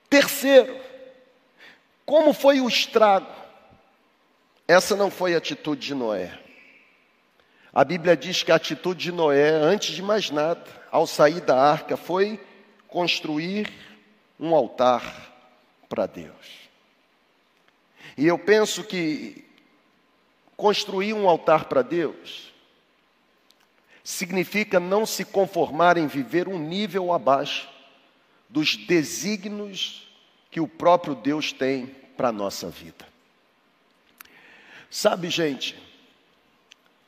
Terceiro, 0.09 0.75
como 2.07 2.33
foi 2.33 2.61
o 2.61 2.69
estrago? 2.69 3.27
Essa 4.67 4.97
não 4.97 5.11
foi 5.11 5.35
a 5.35 5.39
atitude 5.39 5.89
de 5.89 5.95
Noé. 5.95 6.39
A 7.73 7.85
Bíblia 7.85 8.17
diz 8.17 8.43
que 8.43 8.53
a 8.53 8.55
atitude 8.55 9.05
de 9.05 9.13
Noé, 9.13 9.51
antes 9.51 9.95
de 9.95 10.03
mais 10.03 10.31
nada, 10.31 10.65
ao 10.91 11.07
sair 11.07 11.41
da 11.41 11.61
arca, 11.61 11.97
foi 11.97 12.41
construir 12.87 13.71
um 14.39 14.55
altar 14.55 15.34
para 15.89 16.07
Deus. 16.07 16.65
E 18.17 18.27
eu 18.27 18.39
penso 18.39 18.85
que 18.85 19.45
construir 20.57 21.13
um 21.13 21.29
altar 21.29 21.65
para 21.67 21.83
Deus 21.83 22.53
significa 24.03 24.79
não 24.79 25.07
se 25.07 25.25
conformar 25.25 25.97
em 25.97 26.07
viver 26.07 26.47
um 26.47 26.59
nível 26.59 27.13
abaixo 27.13 27.69
dos 28.49 28.77
desígnios 28.77 30.07
que 30.51 30.61
o 30.61 30.69
próprio 30.69 31.15
Deus 31.15 31.53
tem 31.53 31.87
para 32.17 32.29
a 32.29 32.33
nossa 32.33 32.69
vida. 32.69 33.07
Sabe, 34.91 35.29
gente, 35.29 35.77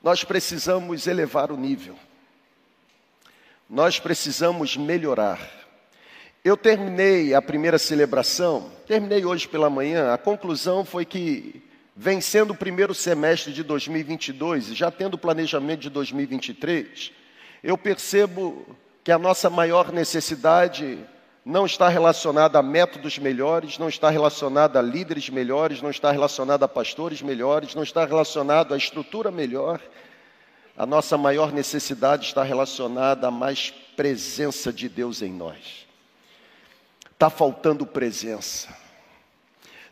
nós 0.03 0.25
precisamos 0.25 1.07
elevar 1.07 1.53
o 1.53 1.57
nível, 1.57 1.97
nós 3.69 4.01
precisamos 4.01 4.77
melhorar. 4.77 5.66
Eu 6.47 6.57
terminei 6.57 7.35
a 7.35 7.43
primeira 7.43 7.77
celebração, 7.77 8.71
terminei 8.87 9.25
hoje 9.25 9.49
pela 9.49 9.69
manhã, 9.69 10.13
a 10.13 10.17
conclusão 10.17 10.85
foi 10.85 11.05
que, 11.05 11.61
vencendo 11.97 12.53
o 12.53 12.57
primeiro 12.57 12.95
semestre 12.95 13.53
de 13.53 13.65
2022 13.65 14.69
e 14.69 14.75
já 14.77 14.89
tendo 14.89 15.15
o 15.15 15.19
planejamento 15.19 15.81
de 15.81 15.91
2023, 15.91 17.11
eu 17.65 17.77
percebo 17.77 18.65
que 19.03 19.11
a 19.11 19.19
nossa 19.19 19.51
maior 19.51 19.91
necessidade 19.91 21.01
não 21.45 21.67
está 21.67 21.89
relacionada 21.89 22.61
a 22.61 22.63
métodos 22.63 23.19
melhores, 23.19 23.77
não 23.77 23.89
está 23.89 24.09
relacionada 24.09 24.79
a 24.79 24.83
líderes 24.83 25.29
melhores, 25.29 25.83
não 25.83 25.91
está 25.91 26.13
relacionada 26.13 26.65
a 26.65 26.69
pastores 26.69 27.23
melhores, 27.23 27.75
não 27.75 27.83
está 27.83 28.05
relacionado 28.05 28.73
à 28.73 28.77
estrutura 28.77 29.33
melhor. 29.33 29.81
A 30.77 30.87
nossa 30.87 31.19
maior 31.19 31.53
necessidade 31.53 32.27
está 32.27 32.45
relacionada 32.45 33.27
a 33.27 33.33
mais 33.33 33.71
presença 33.97 34.73
de 34.73 34.89
Deus 34.89 35.23
em 35.23 35.33
nós. 35.33 35.86
Está 37.17 37.31
faltando 37.31 37.87
presença. 37.87 38.69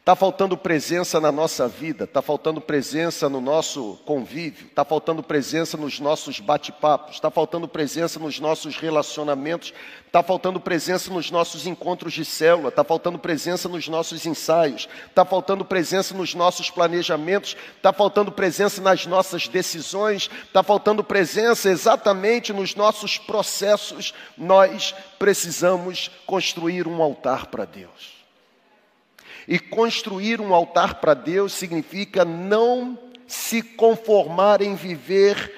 Está 0.04 0.14
faltando 0.14 0.54
presença 0.54 1.18
na 1.18 1.32
nossa 1.32 1.66
vida, 1.66 2.04
está 2.04 2.20
faltando 2.20 2.61
presença 2.61 3.26
no 3.26 3.40
nosso 3.40 3.99
convívio, 4.04 4.66
está 4.66 4.84
faltando 4.84 5.23
presença 5.23 5.78
nos 5.78 5.99
nossos 5.99 6.40
bate-papos, 6.40 7.14
está 7.14 7.30
faltando 7.30 7.66
presença 7.66 8.20
nos 8.20 8.38
nossos 8.38 8.76
relacionamentos, 8.76 9.73
está 10.04 10.23
faltando 10.23 10.61
presença 10.61 11.11
nos 11.11 11.30
nossos 11.30 11.66
encontros 11.66 12.12
de 12.12 12.23
célula, 12.23 12.68
está 12.68 12.84
faltando 12.84 13.18
presença 13.18 13.66
nos 13.66 13.88
nossos 13.88 14.26
ensaios, 14.26 14.87
está 15.08 15.25
faltando 15.25 15.64
presença 15.64 16.14
nos 16.14 16.34
nossos 16.34 16.68
planejamentos, 16.68 17.56
está 17.75 17.90
faltando 17.90 18.30
presença 18.30 18.82
nas 18.82 19.06
nossas 19.06 19.49
decisões, 19.49 20.28
está 20.44 20.62
faltando 20.62 21.02
presença 21.02 21.70
exatamente 21.70 22.52
nos 22.52 22.75
nossos 22.75 23.16
processos. 23.16 24.12
Nós 24.37 24.94
precisamos 25.18 26.11
construir 26.26 26.87
um 26.87 27.02
altar 27.02 27.46
para 27.46 27.64
Deus. 27.64 28.13
E 29.46 29.58
construir 29.58 30.40
um 30.40 30.54
altar 30.54 30.96
para 30.96 31.14
Deus 31.14 31.52
significa 31.52 32.24
não 32.24 32.98
se 33.26 33.62
conformar 33.62 34.62
em 34.62 34.74
viver 34.74 35.52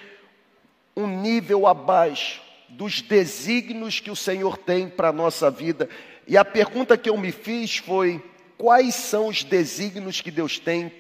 um 0.97 1.07
nível 1.07 1.67
abaixo 1.67 2.43
dos 2.69 3.01
desígnios 3.01 4.01
que 4.01 4.11
o 4.11 4.17
Senhor 4.17 4.57
tem 4.59 4.89
para 4.89 5.09
a 5.09 5.13
nossa 5.13 5.51
vida. 5.51 5.89
E 6.27 6.37
a 6.37 6.45
pergunta 6.45 6.97
que 6.97 7.09
eu 7.09 7.17
me 7.17 7.31
fiz 7.31 7.77
foi: 7.77 8.23
quais 8.59 8.95
são 8.95 9.29
os 9.29 9.45
desígnios 9.45 10.21
que 10.21 10.31
Deus 10.31 10.59
tem 10.59 10.93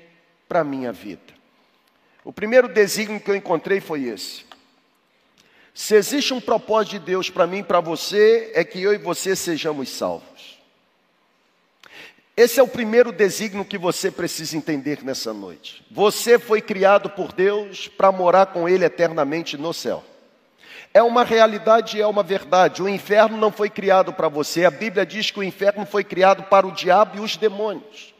para 0.49 0.61
a 0.61 0.65
minha 0.65 0.93
vida? 0.93 1.35
O 2.25 2.33
primeiro 2.33 2.69
desígnio 2.69 3.21
que 3.21 3.31
eu 3.31 3.37
encontrei 3.37 3.81
foi 3.81 4.05
esse. 4.05 4.45
Se 5.73 5.95
existe 5.95 6.33
um 6.33 6.41
propósito 6.41 6.93
de 6.93 6.99
Deus 7.01 7.29
para 7.29 7.47
mim 7.47 7.59
e 7.59 7.63
para 7.63 7.81
você, 7.81 8.51
é 8.55 8.65
que 8.65 8.81
eu 8.81 8.95
e 8.95 8.99
você 8.99 9.37
sejamos 9.37 9.91
salvos. 9.91 10.56
Esse 12.37 12.61
é 12.61 12.63
o 12.63 12.69
primeiro 12.69 13.13
desígnio 13.13 13.65
que 13.65 13.79
você 13.79 14.11
precisa 14.11 14.59
entender 14.59 15.03
nessa 15.03 15.33
noite. 15.33 15.83
Você 15.91 16.39
foi 16.39 16.61
criado 16.61 17.09
por 17.09 17.33
Deus 17.33 17.89
para 17.89 18.13
morar 18.13 18.47
com 18.47 18.69
Ele 18.69 18.85
eternamente 18.85 19.57
no 19.57 19.73
céu. 19.73 20.05
É 20.93 21.03
uma 21.03 21.25
realidade 21.25 21.97
e 21.97 22.03
é 22.03 22.07
uma 22.07 22.23
verdade. 22.23 22.83
O 22.83 22.89
inferno 22.91 23.39
não 23.39 23.51
foi 23.51 23.71
criado 23.71 24.13
para 24.13 24.29
você. 24.29 24.67
A 24.67 24.71
Bíblia 24.71 25.07
diz 25.07 25.31
que 25.31 25.39
o 25.39 25.43
inferno 25.43 25.87
foi 25.87 26.05
criado 26.05 26.43
para 26.43 26.67
o 26.67 26.73
diabo 26.73 27.17
e 27.17 27.21
os 27.21 27.39
demônios. 27.39 28.15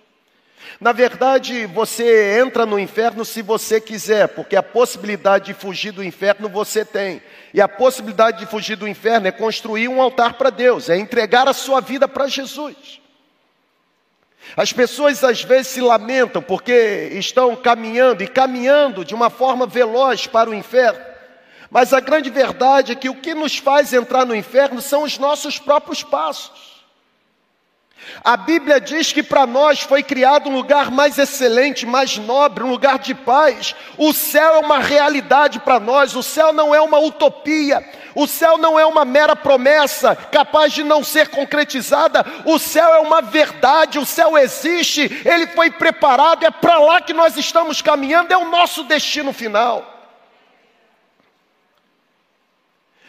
Na 0.81 0.93
verdade, 0.93 1.67
você 1.67 2.41
entra 2.41 2.65
no 2.65 2.79
inferno 2.79 3.23
se 3.23 3.43
você 3.43 3.83
quiser, 3.83 4.29
porque 4.29 4.57
a 4.57 4.63
possibilidade 4.63 5.47
de 5.47 5.55
fugir 5.55 5.93
do 5.93 6.03
inferno 6.03 6.49
você 6.49 6.87
tem. 6.87 7.21
E 7.53 7.61
a 7.61 7.69
possibilidade 7.69 8.39
de 8.39 8.47
fugir 8.47 8.77
do 8.77 8.89
inferno 8.89 9.29
é 9.29 9.33
construir 9.33 9.89
um 9.89 10.01
altar 10.01 10.35
para 10.35 10.49
Deus, 10.49 10.89
é 10.89 10.97
entregar 10.97 11.47
a 11.47 11.53
sua 11.53 11.83
vida 11.83 12.09
para 12.09 12.27
Jesus. 12.29 13.05
As 14.55 14.73
pessoas 14.73 15.25
às 15.25 15.43
vezes 15.43 15.69
se 15.69 15.81
lamentam 15.81 16.43
porque 16.43 17.09
estão 17.13 17.57
caminhando 17.57 18.23
e 18.23 18.29
caminhando 18.29 19.05
de 19.05 19.15
uma 19.15 19.31
forma 19.31 19.67
veloz 19.67 20.27
para 20.27 20.51
o 20.51 20.55
inferno. 20.55 21.01
Mas 21.71 21.93
a 21.93 22.01
grande 22.01 22.31
verdade 22.31 22.93
é 22.93 22.95
que 22.95 23.09
o 23.09 23.15
que 23.15 23.35
nos 23.35 23.57
faz 23.57 23.93
entrar 23.93 24.25
no 24.25 24.37
inferno 24.37 24.81
são 24.81 25.03
os 25.03 25.19
nossos 25.19 25.59
próprios 25.59 26.03
passos. 26.03 26.76
A 28.23 28.37
Bíblia 28.37 28.81
diz 28.81 29.13
que 29.13 29.23
para 29.23 29.47
nós 29.47 29.81
foi 29.81 30.03
criado 30.03 30.49
um 30.49 30.55
lugar 30.55 30.91
mais 30.91 31.19
excelente, 31.19 31.87
mais 31.87 32.17
nobre, 32.19 32.65
um 32.65 32.71
lugar 32.71 32.99
de 32.99 33.15
paz. 33.15 33.75
O 33.97 34.13
céu 34.13 34.55
é 34.55 34.59
uma 34.59 34.79
realidade 34.79 35.61
para 35.61 35.79
nós, 35.79 36.15
o 36.15 36.23
céu 36.23 36.53
não 36.53 36.75
é 36.75 36.81
uma 36.81 36.99
utopia, 36.99 37.85
o 38.15 38.27
céu 38.27 38.59
não 38.59 38.79
é 38.79 38.87
uma 38.87 39.05
mera 39.05 39.37
promessa 39.37 40.17
capaz 40.17 40.73
de 40.73 40.83
não 40.83 41.05
ser 41.05 41.29
concretizada, 41.29 42.25
o 42.45 42.59
céu 42.59 42.95
é 42.95 42.99
uma 42.99 43.21
verdade, 43.21 43.99
o 43.99 44.07
céu 44.07 44.37
existe, 44.37 45.23
ele 45.25 45.47
foi 45.49 45.71
preparado, 45.71 46.45
é 46.45 46.51
para 46.51 46.79
lá 46.79 47.01
que 47.01 47.13
nós 47.13 47.37
estamos 47.37 47.83
caminhando, 47.83 48.33
é 48.33 48.37
o 48.37 48.51
nosso 48.51 48.85
destino 48.85 49.33
final. 49.33 49.96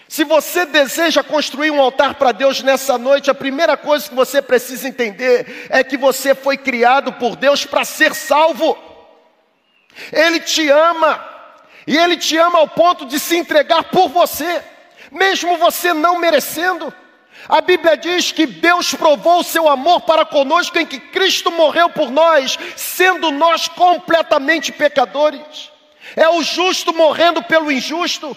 Se 0.07 0.23
você 0.23 0.65
deseja 0.65 1.21
construir 1.21 1.69
um 1.69 1.81
altar 1.81 2.15
para 2.15 2.31
Deus 2.31 2.63
nessa 2.63 2.97
noite, 2.97 3.29
a 3.29 3.35
primeira 3.35 3.75
coisa 3.75 4.07
que 4.07 4.15
você 4.15 4.41
precisa 4.41 4.87
entender 4.87 5.67
é 5.69 5.83
que 5.83 5.97
você 5.97 6.33
foi 6.33 6.57
criado 6.57 7.11
por 7.13 7.35
Deus 7.35 7.65
para 7.65 7.83
ser 7.83 8.15
salvo. 8.15 8.77
Ele 10.11 10.39
te 10.39 10.69
ama, 10.69 11.23
e 11.85 11.97
Ele 11.97 12.15
te 12.15 12.37
ama 12.37 12.59
ao 12.59 12.67
ponto 12.67 13.05
de 13.05 13.19
se 13.19 13.35
entregar 13.35 13.85
por 13.85 14.07
você, 14.07 14.63
mesmo 15.11 15.57
você 15.57 15.93
não 15.93 16.19
merecendo. 16.19 16.93
A 17.49 17.61
Bíblia 17.61 17.97
diz 17.97 18.31
que 18.31 18.45
Deus 18.45 18.93
provou 18.93 19.39
o 19.39 19.43
seu 19.43 19.67
amor 19.67 20.01
para 20.01 20.25
conosco 20.25 20.77
em 20.79 20.85
que 20.85 20.99
Cristo 20.99 21.51
morreu 21.51 21.89
por 21.89 22.09
nós, 22.09 22.57
sendo 22.75 23.31
nós 23.31 23.67
completamente 23.67 24.71
pecadores. 24.71 25.71
É 26.15 26.29
o 26.29 26.41
justo 26.41 26.93
morrendo 26.93 27.43
pelo 27.43 27.71
injusto. 27.71 28.35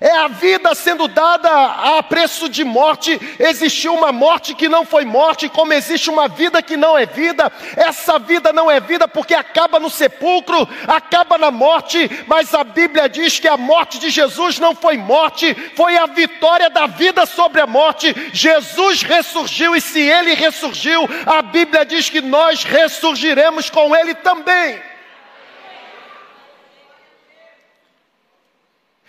É 0.00 0.10
a 0.18 0.28
vida 0.28 0.74
sendo 0.74 1.08
dada 1.08 1.50
a 1.50 2.02
preço 2.02 2.48
de 2.48 2.64
morte. 2.64 3.18
Existiu 3.38 3.94
uma 3.94 4.12
morte 4.12 4.54
que 4.54 4.68
não 4.68 4.84
foi 4.84 5.04
morte, 5.04 5.48
como 5.48 5.72
existe 5.72 6.10
uma 6.10 6.28
vida 6.28 6.62
que 6.62 6.76
não 6.76 6.98
é 6.98 7.06
vida. 7.06 7.50
Essa 7.76 8.18
vida 8.18 8.52
não 8.52 8.70
é 8.70 8.80
vida 8.80 9.08
porque 9.08 9.34
acaba 9.34 9.80
no 9.80 9.88
sepulcro, 9.88 10.68
acaba 10.86 11.38
na 11.38 11.50
morte. 11.50 12.10
Mas 12.26 12.54
a 12.54 12.62
Bíblia 12.64 13.08
diz 13.08 13.38
que 13.38 13.48
a 13.48 13.56
morte 13.56 13.98
de 13.98 14.10
Jesus 14.10 14.58
não 14.58 14.74
foi 14.74 14.96
morte, 14.96 15.54
foi 15.74 15.96
a 15.96 16.06
vitória 16.06 16.68
da 16.68 16.86
vida 16.86 17.24
sobre 17.24 17.60
a 17.60 17.66
morte. 17.66 18.14
Jesus 18.32 19.02
ressurgiu 19.02 19.74
e 19.74 19.80
se 19.80 20.00
ele 20.00 20.34
ressurgiu, 20.34 21.08
a 21.24 21.40
Bíblia 21.42 21.84
diz 21.84 22.10
que 22.10 22.20
nós 22.20 22.64
ressurgiremos 22.64 23.70
com 23.70 23.94
ele 23.94 24.14
também. 24.14 24.95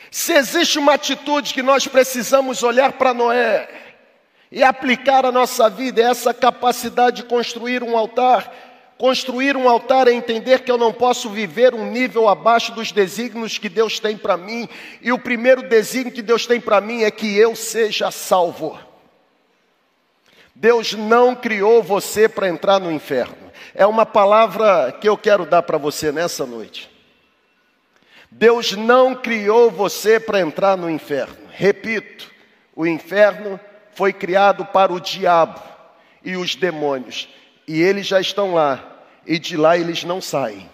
Se 0.10 0.34
existe 0.34 0.80
uma 0.80 0.94
atitude 0.94 1.54
que 1.54 1.62
nós 1.62 1.88
precisamos 1.88 2.64
olhar 2.64 2.94
para 2.94 3.14
Noé 3.14 3.70
e 4.52 4.64
aplicar 4.64 5.26
à 5.26 5.32
nossa 5.32 5.70
vida, 5.70 6.02
é 6.02 6.06
essa 6.06 6.34
capacidade 6.34 7.18
de 7.18 7.24
construir 7.24 7.84
um 7.84 7.98
altar. 7.98 8.52
Construir 8.98 9.56
um 9.56 9.70
altar 9.70 10.08
é 10.08 10.12
entender 10.12 10.62
que 10.64 10.72
eu 10.72 10.78
não 10.78 10.92
posso 10.92 11.30
viver 11.30 11.76
um 11.76 11.92
nível 11.92 12.28
abaixo 12.28 12.72
dos 12.72 12.92
desígnios 12.92 13.58
que 13.58 13.70
Deus 13.70 14.00
tem 14.00 14.18
para 14.18 14.36
mim, 14.36 14.68
e 15.02 15.12
o 15.12 15.20
primeiro 15.20 15.62
desígnio 15.62 16.14
que 16.14 16.22
Deus 16.22 16.48
tem 16.48 16.60
para 16.60 16.82
mim 16.82 17.04
é 17.04 17.12
que 17.12 17.38
eu 17.38 17.56
seja 17.56 18.10
salvo. 18.10 18.80
Deus 20.56 20.94
não 20.94 21.36
criou 21.36 21.84
você 21.84 22.28
para 22.28 22.48
entrar 22.48 22.80
no 22.80 22.92
inferno. 22.92 23.36
É 23.76 23.86
uma 23.86 24.08
palavra 24.08 24.92
que 25.00 25.08
eu 25.08 25.16
quero 25.16 25.46
dar 25.46 25.62
para 25.62 25.78
você 25.78 26.12
nessa 26.12 26.48
noite. 26.48 26.97
Deus 28.30 28.74
não 28.74 29.16
criou 29.16 29.72
você 29.72 30.20
para 30.20 30.40
entrar 30.40 30.78
no 30.78 30.90
inferno. 30.90 31.48
Repito, 31.52 32.32
o 32.76 32.86
inferno 32.86 33.60
foi 33.94 34.14
criado 34.14 34.66
para 34.66 34.94
o 34.94 35.00
diabo 35.00 35.62
e 36.24 36.36
os 36.36 36.56
demônios, 36.56 37.30
e 37.68 37.82
eles 37.82 38.06
já 38.06 38.20
estão 38.20 38.54
lá, 38.54 39.02
e 39.26 39.40
de 39.40 39.58
lá 39.58 39.78
eles 39.78 40.04
não 40.04 40.22
saem. 40.22 40.70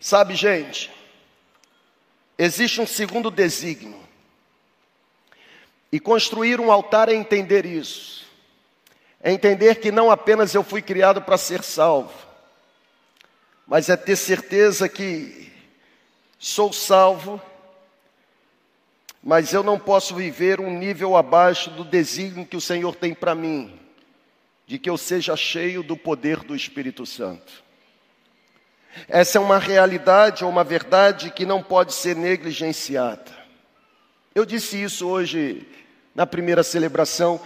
Sabe, 0.00 0.34
gente, 0.34 0.90
existe 2.36 2.80
um 2.80 2.86
segundo 2.86 3.30
desígnio. 3.30 4.00
E 5.92 6.00
construir 6.00 6.58
um 6.58 6.72
altar 6.72 7.08
é 7.08 7.14
entender 7.14 7.64
isso. 7.64 8.26
É 9.20 9.30
entender 9.30 9.76
que 9.76 9.92
não 9.92 10.10
apenas 10.10 10.52
eu 10.52 10.64
fui 10.64 10.82
criado 10.82 11.22
para 11.22 11.38
ser 11.38 11.62
salvo, 11.62 12.12
mas 13.66 13.88
é 13.88 13.96
ter 13.96 14.16
certeza 14.16 14.88
que 14.88 15.50
sou 16.38 16.72
salvo, 16.72 17.40
mas 19.22 19.52
eu 19.52 19.62
não 19.62 19.78
posso 19.78 20.14
viver 20.14 20.60
um 20.60 20.76
nível 20.76 21.16
abaixo 21.16 21.70
do 21.70 21.84
desígnio 21.84 22.46
que 22.46 22.56
o 22.56 22.60
Senhor 22.60 22.96
tem 22.96 23.14
para 23.14 23.34
mim, 23.34 23.78
de 24.66 24.78
que 24.78 24.90
eu 24.90 24.98
seja 24.98 25.36
cheio 25.36 25.82
do 25.82 25.96
poder 25.96 26.40
do 26.40 26.56
Espírito 26.56 27.06
Santo. 27.06 27.62
Essa 29.08 29.38
é 29.38 29.40
uma 29.40 29.58
realidade 29.58 30.44
ou 30.44 30.50
uma 30.50 30.64
verdade 30.64 31.30
que 31.30 31.46
não 31.46 31.62
pode 31.62 31.94
ser 31.94 32.16
negligenciada. 32.16 33.30
Eu 34.34 34.44
disse 34.44 34.82
isso 34.82 35.06
hoje 35.06 35.66
na 36.14 36.26
primeira 36.26 36.62
celebração. 36.62 37.40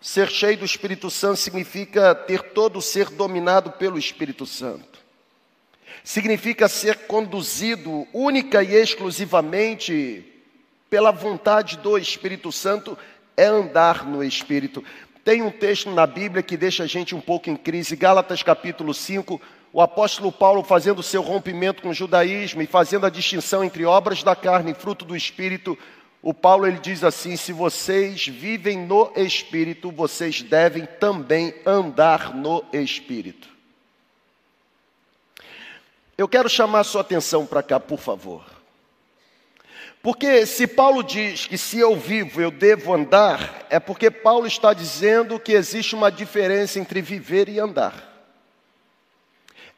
Ser 0.00 0.28
cheio 0.28 0.58
do 0.58 0.64
Espírito 0.64 1.08
Santo 1.08 1.36
significa 1.36 2.14
ter 2.14 2.42
todo 2.52 2.78
o 2.78 2.82
ser 2.82 3.08
dominado 3.08 3.70
pelo 3.72 3.96
Espírito 3.96 4.44
Santo 4.44 4.91
significa 6.04 6.68
ser 6.68 7.06
conduzido 7.06 8.06
única 8.12 8.62
e 8.62 8.74
exclusivamente 8.74 10.24
pela 10.90 11.10
vontade 11.10 11.78
do 11.78 11.96
Espírito 11.96 12.52
Santo, 12.52 12.98
é 13.36 13.46
andar 13.46 14.06
no 14.06 14.22
Espírito. 14.22 14.84
Tem 15.24 15.40
um 15.40 15.50
texto 15.50 15.90
na 15.90 16.06
Bíblia 16.06 16.42
que 16.42 16.56
deixa 16.56 16.82
a 16.82 16.86
gente 16.86 17.14
um 17.14 17.20
pouco 17.20 17.48
em 17.48 17.56
crise, 17.56 17.96
Gálatas 17.96 18.42
capítulo 18.42 18.92
5, 18.92 19.40
o 19.72 19.80
apóstolo 19.80 20.30
Paulo 20.30 20.62
fazendo 20.62 21.02
seu 21.02 21.22
rompimento 21.22 21.80
com 21.80 21.90
o 21.90 21.94
judaísmo 21.94 22.60
e 22.60 22.66
fazendo 22.66 23.06
a 23.06 23.10
distinção 23.10 23.64
entre 23.64 23.84
obras 23.84 24.22
da 24.22 24.36
carne 24.36 24.72
e 24.72 24.74
fruto 24.74 25.04
do 25.04 25.16
Espírito, 25.16 25.78
o 26.20 26.34
Paulo 26.34 26.66
ele 26.66 26.78
diz 26.78 27.02
assim: 27.02 27.36
se 27.36 27.52
vocês 27.52 28.26
vivem 28.26 28.78
no 28.78 29.10
Espírito, 29.16 29.90
vocês 29.90 30.42
devem 30.42 30.86
também 31.00 31.54
andar 31.64 32.34
no 32.34 32.62
Espírito. 32.72 33.51
Eu 36.22 36.28
quero 36.28 36.48
chamar 36.48 36.84
sua 36.84 37.00
atenção 37.00 37.44
para 37.44 37.64
cá, 37.64 37.80
por 37.80 37.98
favor. 37.98 38.44
Porque 40.00 40.46
se 40.46 40.68
Paulo 40.68 41.02
diz 41.02 41.48
que 41.48 41.58
se 41.58 41.80
eu 41.80 41.96
vivo 41.96 42.40
eu 42.40 42.48
devo 42.48 42.94
andar, 42.94 43.66
é 43.68 43.80
porque 43.80 44.08
Paulo 44.08 44.46
está 44.46 44.72
dizendo 44.72 45.40
que 45.40 45.50
existe 45.50 45.96
uma 45.96 46.12
diferença 46.12 46.78
entre 46.78 47.02
viver 47.02 47.48
e 47.48 47.58
andar. 47.58 48.08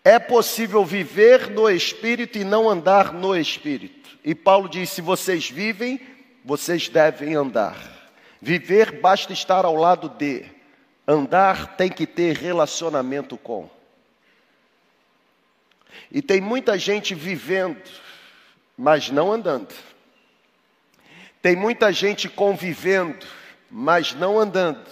É 0.04 0.18
possível 0.18 0.85
viver 0.85 1.48
no 1.48 1.70
espírito 1.70 2.37
e 2.37 2.44
não 2.44 2.68
andar 2.68 3.14
no 3.14 3.35
espírito. 3.35 4.11
E 4.22 4.35
Paulo 4.35 4.68
diz: 4.68 4.90
se 4.90 5.00
vocês 5.00 5.48
vivem, 5.48 5.98
vocês 6.44 6.90
devem 6.90 7.35
andar. 7.35 8.12
Viver 8.38 9.00
basta 9.00 9.33
estar 9.33 9.64
ao 9.64 9.76
lado 9.76 10.11
de, 10.11 10.44
andar 11.09 11.74
tem 11.78 11.88
que 11.88 12.07
ter 12.07 12.37
relacionamento 12.37 13.38
com. 13.38 13.73
E 16.11 16.22
tem 16.22 16.40
muita 16.40 16.78
gente 16.78 17.14
vivendo, 17.14 17.83
mas 18.76 19.11
não 19.11 19.33
andando. 19.33 19.74
Tem 21.40 21.54
muita 21.54 21.92
gente 21.92 22.28
convivendo, 22.28 23.26
mas 23.70 24.14
não 24.14 24.38
andando. 24.38 24.88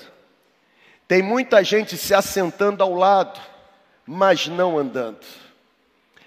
Tem 1.09 1.23
muita 1.23 1.63
gente 1.63 1.97
se 1.97 2.15
assentando 2.15 2.83
ao 2.83 2.95
lado, 2.95 3.41
mas 4.07 4.49
não 4.49 4.79
andando. 4.79 5.25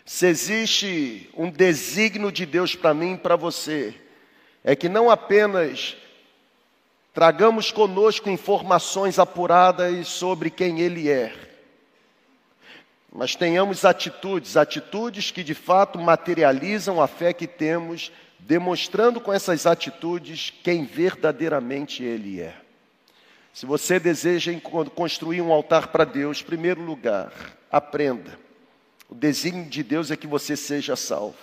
Se 0.05 0.27
existe 0.27 1.29
um 1.35 1.49
desígnio 1.49 2.31
de 2.31 2.45
Deus 2.45 2.75
para 2.75 2.93
mim 2.93 3.13
e 3.13 3.17
para 3.17 3.35
você, 3.35 3.95
é 4.63 4.75
que 4.75 4.87
não 4.87 5.09
apenas 5.09 5.95
tragamos 7.13 7.71
conosco 7.71 8.29
informações 8.29 9.17
apuradas 9.19 10.07
sobre 10.07 10.49
quem 10.49 10.81
Ele 10.81 11.09
é, 11.09 11.33
mas 13.15 13.33
tenhamos 13.33 13.85
atitudes, 13.85 14.57
atitudes 14.57 15.31
que 15.31 15.41
de 15.41 15.53
fato 15.53 15.97
materializam 15.97 17.01
a 17.01 17.07
fé 17.07 17.31
que 17.31 17.47
temos, 17.47 18.11
demonstrando 18.37 19.21
com 19.21 19.31
essas 19.31 19.65
atitudes 19.65 20.53
quem 20.61 20.83
verdadeiramente 20.83 22.03
Ele 22.03 22.41
é. 22.41 22.53
Se 23.53 23.65
você 23.65 24.01
deseja 24.01 24.51
construir 24.93 25.39
um 25.39 25.53
altar 25.53 25.87
para 25.87 26.03
Deus, 26.03 26.41
primeiro 26.41 26.81
lugar, 26.81 27.31
aprenda. 27.71 28.37
O 29.07 29.15
desígnio 29.15 29.69
de 29.69 29.81
Deus 29.81 30.11
é 30.11 30.17
que 30.17 30.27
você 30.27 30.57
seja 30.57 30.97
salvo. 30.97 31.37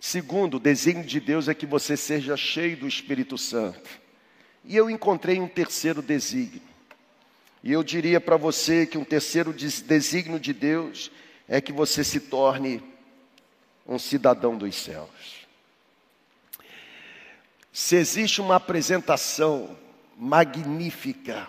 Segundo, 0.00 0.56
o 0.56 0.60
desígnio 0.60 1.06
de 1.06 1.20
Deus 1.20 1.48
é 1.48 1.54
que 1.54 1.66
você 1.66 1.98
seja 1.98 2.34
cheio 2.34 2.78
do 2.78 2.88
Espírito 2.88 3.36
Santo. 3.36 3.90
E 4.64 4.74
eu 4.74 4.88
encontrei 4.88 5.38
um 5.38 5.48
terceiro 5.48 6.00
desígnio. 6.00 6.75
E 7.66 7.72
eu 7.72 7.82
diria 7.82 8.20
para 8.20 8.36
você 8.36 8.86
que 8.86 8.96
um 8.96 9.04
terceiro 9.04 9.52
desígnio 9.52 10.38
de 10.38 10.52
Deus 10.52 11.10
é 11.48 11.60
que 11.60 11.72
você 11.72 12.04
se 12.04 12.20
torne 12.20 12.80
um 13.84 13.98
cidadão 13.98 14.56
dos 14.56 14.72
céus. 14.76 15.48
Se 17.72 17.96
existe 17.96 18.40
uma 18.40 18.54
apresentação 18.54 19.76
magnífica 20.16 21.48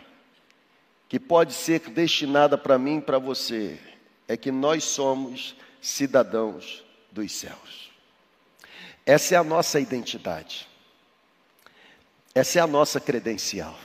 que 1.07 1.19
pode 1.19 1.53
ser 1.53 1.81
destinada 1.81 2.57
para 2.57 2.79
mim 2.79 2.97
e 2.97 3.01
para 3.01 3.19
você 3.19 3.79
é 4.27 4.35
que 4.35 4.51
nós 4.51 4.85
somos 4.85 5.55
cidadãos 5.79 6.83
dos 7.11 7.31
céus. 7.31 7.91
Essa 9.05 9.35
é 9.35 9.37
a 9.37 9.43
nossa 9.43 9.79
identidade. 9.79 10.67
Essa 12.33 12.57
é 12.57 12.61
a 12.63 12.65
nossa 12.65 12.99
credencial. 12.99 13.77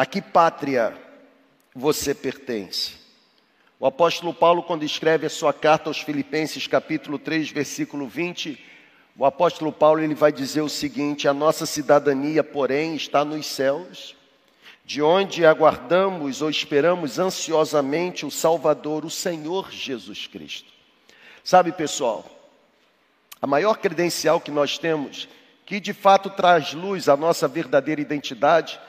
A 0.00 0.06
que 0.06 0.22
pátria 0.22 0.96
você 1.74 2.14
pertence? 2.14 2.94
O 3.78 3.84
apóstolo 3.84 4.32
Paulo, 4.32 4.62
quando 4.62 4.82
escreve 4.82 5.26
a 5.26 5.28
sua 5.28 5.52
carta 5.52 5.90
aos 5.90 6.00
Filipenses, 6.00 6.66
capítulo 6.66 7.18
3, 7.18 7.50
versículo 7.50 8.08
20, 8.08 8.58
o 9.14 9.26
apóstolo 9.26 9.70
Paulo 9.70 10.00
ele 10.00 10.14
vai 10.14 10.32
dizer 10.32 10.62
o 10.62 10.70
seguinte: 10.70 11.28
a 11.28 11.34
nossa 11.34 11.66
cidadania, 11.66 12.42
porém, 12.42 12.96
está 12.96 13.26
nos 13.26 13.44
céus, 13.44 14.16
de 14.86 15.02
onde 15.02 15.44
aguardamos 15.44 16.40
ou 16.40 16.48
esperamos 16.48 17.18
ansiosamente 17.18 18.24
o 18.24 18.30
Salvador, 18.30 19.04
o 19.04 19.10
Senhor 19.10 19.70
Jesus 19.70 20.26
Cristo. 20.26 20.72
Sabe, 21.44 21.72
pessoal, 21.72 22.24
a 23.42 23.46
maior 23.46 23.76
credencial 23.76 24.40
que 24.40 24.50
nós 24.50 24.78
temos, 24.78 25.28
que 25.66 25.78
de 25.78 25.92
fato 25.92 26.30
traz 26.30 26.72
luz 26.72 27.06
à 27.06 27.18
nossa 27.18 27.46
verdadeira 27.46 28.00
identidade, 28.00 28.80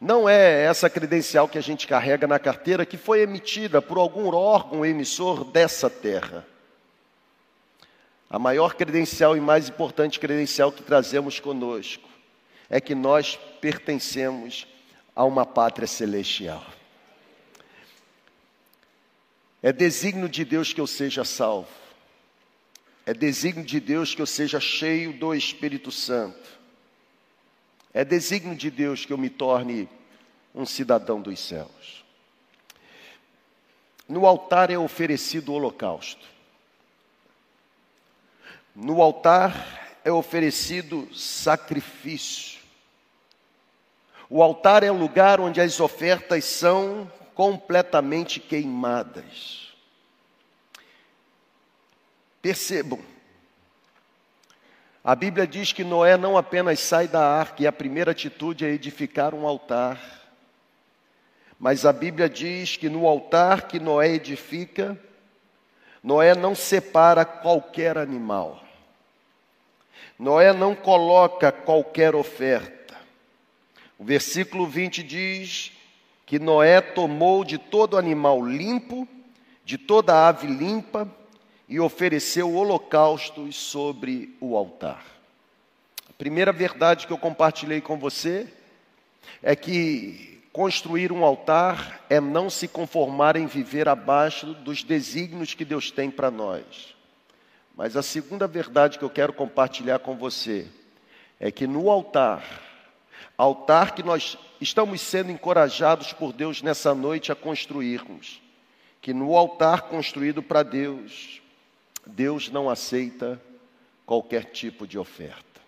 não 0.00 0.26
é 0.26 0.64
essa 0.64 0.88
credencial 0.88 1.46
que 1.46 1.58
a 1.58 1.60
gente 1.60 1.86
carrega 1.86 2.26
na 2.26 2.38
carteira 2.38 2.86
que 2.86 2.96
foi 2.96 3.20
emitida 3.20 3.82
por 3.82 3.98
algum 3.98 4.34
órgão 4.34 4.86
emissor 4.86 5.44
dessa 5.44 5.90
terra. 5.90 6.46
A 8.30 8.38
maior 8.38 8.74
credencial 8.74 9.36
e 9.36 9.40
mais 9.40 9.68
importante 9.68 10.18
credencial 10.18 10.72
que 10.72 10.82
trazemos 10.82 11.38
conosco 11.38 12.08
é 12.70 12.80
que 12.80 12.94
nós 12.94 13.36
pertencemos 13.60 14.66
a 15.14 15.24
uma 15.24 15.44
pátria 15.44 15.86
celestial. 15.86 16.64
É 19.62 19.70
desígnio 19.70 20.28
de 20.28 20.44
Deus 20.46 20.72
que 20.72 20.80
eu 20.80 20.86
seja 20.86 21.24
salvo. 21.24 21.68
É 23.04 23.12
desígnio 23.12 23.66
de 23.66 23.80
Deus 23.80 24.14
que 24.14 24.22
eu 24.22 24.26
seja 24.26 24.60
cheio 24.60 25.12
do 25.12 25.34
Espírito 25.34 25.90
Santo. 25.90 26.59
É 27.92 28.04
desígnio 28.04 28.56
de 28.56 28.70
Deus 28.70 29.04
que 29.04 29.12
eu 29.12 29.18
me 29.18 29.28
torne 29.28 29.88
um 30.54 30.64
cidadão 30.64 31.20
dos 31.20 31.38
céus. 31.40 32.04
No 34.08 34.26
altar 34.26 34.70
é 34.70 34.78
oferecido 34.78 35.52
o 35.52 35.54
holocausto. 35.54 36.26
No 38.74 39.02
altar 39.02 39.98
é 40.04 40.10
oferecido 40.10 41.08
sacrifício. 41.14 42.60
O 44.28 44.42
altar 44.42 44.84
é 44.84 44.92
um 44.92 44.98
lugar 44.98 45.40
onde 45.40 45.60
as 45.60 45.80
ofertas 45.80 46.44
são 46.44 47.10
completamente 47.34 48.38
queimadas. 48.38 49.72
Percebam, 52.40 53.00
a 55.02 55.14
Bíblia 55.14 55.46
diz 55.46 55.72
que 55.72 55.82
Noé 55.82 56.16
não 56.16 56.36
apenas 56.36 56.80
sai 56.80 57.08
da 57.08 57.24
arca 57.26 57.62
e 57.62 57.66
a 57.66 57.72
primeira 57.72 58.10
atitude 58.10 58.64
é 58.64 58.68
edificar 58.68 59.34
um 59.34 59.46
altar, 59.46 59.98
mas 61.58 61.84
a 61.84 61.92
Bíblia 61.92 62.28
diz 62.28 62.76
que 62.76 62.88
no 62.88 63.06
altar 63.06 63.68
que 63.68 63.78
Noé 63.78 64.12
edifica, 64.12 64.98
Noé 66.02 66.34
não 66.34 66.54
separa 66.54 67.24
qualquer 67.24 67.98
animal. 67.98 68.62
Noé 70.18 70.52
não 70.52 70.74
coloca 70.74 71.52
qualquer 71.52 72.14
oferta. 72.14 72.96
O 73.98 74.04
versículo 74.04 74.66
20 74.66 75.02
diz 75.02 75.72
que 76.24 76.38
Noé 76.38 76.80
tomou 76.80 77.44
de 77.44 77.58
todo 77.58 77.98
animal 77.98 78.42
limpo, 78.42 79.06
de 79.64 79.76
toda 79.76 80.28
ave 80.28 80.46
limpa, 80.46 81.06
e 81.70 81.80
ofereceu 81.80 82.54
holocaustos 82.54 83.56
sobre 83.56 84.36
o 84.40 84.54
altar. 84.54 85.02
A 86.06 86.12
primeira 86.12 86.52
verdade 86.52 87.06
que 87.06 87.12
eu 87.12 87.18
compartilhei 87.18 87.80
com 87.80 87.96
você 87.96 88.46
é 89.42 89.56
que 89.56 90.30
Construir 90.52 91.12
um 91.12 91.24
altar 91.24 92.04
é 92.10 92.20
não 92.20 92.50
se 92.50 92.66
conformar 92.66 93.36
em 93.36 93.46
viver 93.46 93.88
abaixo 93.88 94.46
dos 94.46 94.82
desígnios 94.82 95.54
que 95.54 95.64
Deus 95.64 95.92
tem 95.92 96.10
para 96.10 96.28
nós. 96.28 96.94
Mas 97.76 97.96
a 97.96 98.02
segunda 98.02 98.48
verdade 98.48 98.98
que 98.98 99.04
eu 99.04 99.10
quero 99.10 99.32
compartilhar 99.32 100.00
com 100.00 100.16
você 100.16 100.66
é 101.38 101.52
que 101.52 101.68
no 101.68 101.88
altar, 101.88 102.42
altar 103.38 103.94
que 103.94 104.02
nós 104.02 104.36
estamos 104.60 105.00
sendo 105.00 105.30
encorajados 105.30 106.12
por 106.12 106.32
Deus 106.32 106.62
nessa 106.62 106.96
noite 106.96 107.30
a 107.30 107.36
construirmos, 107.36 108.42
que 109.00 109.14
no 109.14 109.36
altar 109.36 109.82
construído 109.82 110.42
para 110.42 110.64
Deus, 110.64 111.40
Deus 112.06 112.50
não 112.50 112.68
aceita 112.68 113.40
qualquer 114.06 114.44
tipo 114.44 114.86
de 114.86 114.98
oferta. 114.98 115.60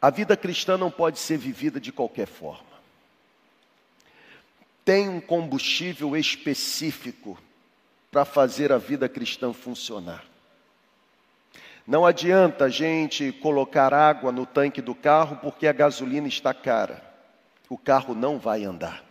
A 0.00 0.10
vida 0.10 0.36
cristã 0.36 0.76
não 0.76 0.90
pode 0.90 1.18
ser 1.18 1.38
vivida 1.38 1.80
de 1.80 1.92
qualquer 1.92 2.26
forma 2.26 2.74
tem 4.84 5.08
um 5.08 5.20
combustível 5.20 6.16
específico 6.16 7.38
para 8.10 8.24
fazer 8.24 8.70
a 8.70 8.78
vida 8.78 9.08
cristã 9.08 9.52
funcionar. 9.52 10.24
Não 11.86 12.04
adianta 12.04 12.66
a 12.66 12.68
gente 12.68 13.32
colocar 13.32 13.92
água 13.92 14.30
no 14.30 14.46
tanque 14.46 14.80
do 14.80 14.94
carro 14.94 15.36
porque 15.36 15.66
a 15.66 15.72
gasolina 15.72 16.28
está 16.28 16.52
cara. 16.54 17.02
O 17.68 17.76
carro 17.76 18.14
não 18.14 18.38
vai 18.38 18.64
andar. 18.64 19.02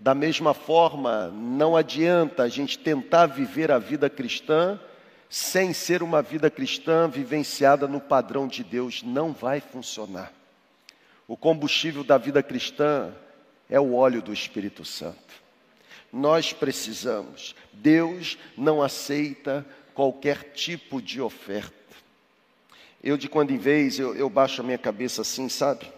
Da 0.00 0.14
mesma 0.14 0.54
forma, 0.54 1.28
não 1.28 1.76
adianta 1.76 2.44
a 2.44 2.48
gente 2.48 2.78
tentar 2.78 3.26
viver 3.26 3.70
a 3.70 3.78
vida 3.78 4.08
cristã 4.08 4.80
sem 5.28 5.74
ser 5.74 6.02
uma 6.02 6.22
vida 6.22 6.50
cristã 6.50 7.06
vivenciada 7.06 7.86
no 7.86 8.00
padrão 8.00 8.48
de 8.48 8.64
Deus. 8.64 9.02
Não 9.02 9.30
vai 9.30 9.60
funcionar. 9.60 10.32
O 11.28 11.36
combustível 11.36 12.02
da 12.02 12.16
vida 12.16 12.42
cristã 12.42 13.12
é 13.68 13.78
o 13.78 13.92
óleo 13.92 14.22
do 14.22 14.32
Espírito 14.32 14.86
Santo. 14.86 15.18
Nós 16.10 16.50
precisamos. 16.50 17.54
Deus 17.70 18.38
não 18.56 18.80
aceita 18.80 19.66
qualquer 19.92 20.54
tipo 20.54 21.02
de 21.02 21.20
oferta. 21.20 21.74
Eu, 23.04 23.18
de 23.18 23.28
quando 23.28 23.50
em 23.50 23.58
vez, 23.58 23.98
eu, 23.98 24.16
eu 24.16 24.30
baixo 24.30 24.62
a 24.62 24.64
minha 24.64 24.78
cabeça 24.78 25.20
assim, 25.20 25.46
sabe? 25.50 25.92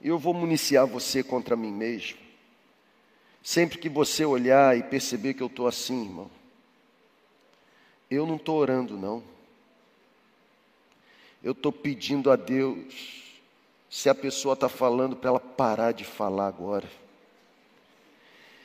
Eu 0.00 0.18
vou 0.18 0.32
municiar 0.32 0.86
você 0.86 1.22
contra 1.22 1.54
mim 1.54 1.70
mesmo. 1.70 2.25
Sempre 3.46 3.78
que 3.78 3.88
você 3.88 4.24
olhar 4.24 4.76
e 4.76 4.82
perceber 4.82 5.34
que 5.34 5.40
eu 5.40 5.46
estou 5.46 5.68
assim, 5.68 6.06
irmão, 6.06 6.28
eu 8.10 8.26
não 8.26 8.34
estou 8.34 8.56
orando, 8.58 8.98
não. 8.98 9.22
Eu 11.44 11.52
estou 11.52 11.70
pedindo 11.70 12.28
a 12.32 12.34
Deus 12.34 13.38
se 13.88 14.08
a 14.08 14.14
pessoa 14.16 14.54
está 14.54 14.68
falando 14.68 15.14
para 15.14 15.30
ela 15.30 15.38
parar 15.38 15.92
de 15.92 16.02
falar 16.02 16.48
agora. 16.48 16.90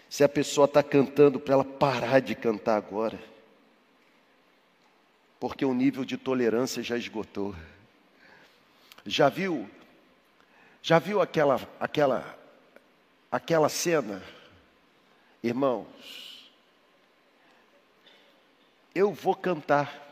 Se 0.09 0.23
a 0.23 0.27
pessoa 0.27 0.65
está 0.65 0.81
cantando 0.81 1.39
para 1.39 1.53
ela 1.53 1.63
parar 1.63 2.19
de 2.19 2.33
cantar 2.33 2.75
agora. 2.75 3.23
Porque 5.39 5.63
o 5.63 5.75
nível 5.75 6.03
de 6.03 6.17
tolerância 6.17 6.81
já 6.81 6.97
esgotou. 6.97 7.55
Já 9.05 9.29
viu? 9.29 9.69
Já 10.81 10.97
viu 10.97 11.21
aquela 11.21 11.61
aquela 11.79 12.35
aquela 13.31 13.69
cena? 13.69 14.40
Irmãos, 15.43 16.51
eu 18.93 19.11
vou 19.11 19.35
cantar. 19.35 20.09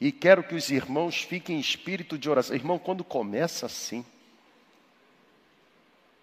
E 0.00 0.12
quero 0.12 0.42
que 0.42 0.54
os 0.54 0.70
irmãos 0.70 1.22
fiquem 1.22 1.56
em 1.56 1.60
espírito 1.60 2.18
de 2.18 2.28
oração. 2.28 2.54
Irmão, 2.54 2.78
quando 2.78 3.02
começa 3.02 3.66
assim, 3.66 4.04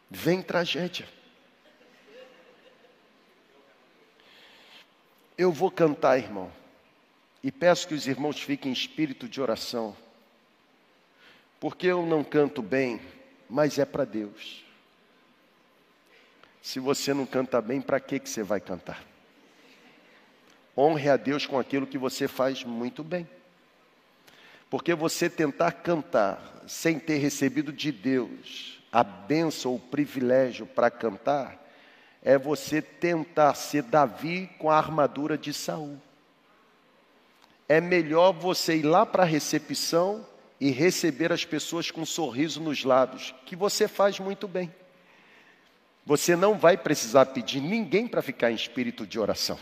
vem 0.10 0.42
tragédia. 0.42 1.08
Eu 5.36 5.52
vou 5.52 5.72
cantar, 5.72 6.20
irmão, 6.20 6.52
e 7.44 7.52
peço 7.52 7.88
que 7.88 7.96
os 7.96 8.08
irmãos 8.08 8.40
fiquem 8.40 8.70
em 8.70 8.74
espírito 8.74 9.28
de 9.28 9.42
oração, 9.42 9.98
porque 11.60 11.88
eu 11.88 12.06
não 12.06 12.24
canto 12.24 12.62
bem, 12.62 13.02
mas 13.50 13.80
é 13.80 13.86
para 13.86 14.06
Deus. 14.06 14.63
Se 16.64 16.80
você 16.80 17.14
não 17.14 17.26
canta 17.26 17.62
bem, 17.62 17.82
para 17.82 18.00
que 18.00 18.18
você 18.18 18.42
vai 18.42 18.62
cantar? 18.62 19.04
Honre 20.78 21.10
a 21.10 21.18
Deus 21.18 21.46
com 21.46 21.60
aquilo 21.60 21.86
que 21.86 21.98
você 21.98 22.26
faz 22.26 22.64
muito 22.64 23.04
bem. 23.04 23.28
Porque 24.70 24.96
você 24.96 25.30
tentar 25.30 25.74
cantar 25.74 26.64
sem 26.66 26.98
ter 26.98 27.18
recebido 27.18 27.74
de 27.74 27.92
Deus 27.92 28.82
a 28.94 29.04
bênção 29.04 29.72
ou 29.72 29.78
o 29.78 29.82
privilégio 29.82 30.66
para 30.66 30.90
cantar, 30.90 31.62
é 32.22 32.38
você 32.38 32.82
tentar 32.82 33.56
ser 33.56 33.84
Davi 33.84 34.50
com 34.58 34.72
a 34.72 34.78
armadura 34.78 35.38
de 35.38 35.54
Saul. 35.54 36.00
É 37.68 37.82
melhor 37.82 38.32
você 38.32 38.78
ir 38.78 38.84
lá 38.84 39.06
para 39.06 39.24
a 39.24 39.26
recepção 39.26 40.26
e 40.62 40.72
receber 40.72 41.34
as 41.34 41.44
pessoas 41.44 41.92
com 41.92 42.02
um 42.02 42.06
sorriso 42.06 42.62
nos 42.62 42.86
lábios, 42.86 43.36
que 43.46 43.54
você 43.54 43.86
faz 43.86 44.18
muito 44.18 44.48
bem. 44.48 44.72
Você 46.06 46.36
não 46.36 46.58
vai 46.58 46.76
precisar 46.78 47.28
pedir 47.28 47.62
ninguém 47.62 48.08
para 48.08 48.22
ficar 48.22 48.52
em 48.52 48.56
espírito 48.56 49.08
de 49.08 49.20
oração. 49.20 49.58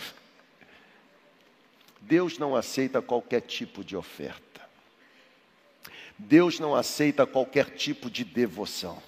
Deus 2.01 2.38
não 2.38 2.56
aceita 2.56 3.01
qualquer 3.01 3.41
tipo 3.41 3.84
de 3.84 3.95
oferta. 3.95 4.62
Deus 6.17 6.60
não 6.60 6.75
aceita 6.75 7.25
qualquer 7.25 7.69
tipo 7.71 8.10
de 8.10 8.23
devoção. 8.23 9.01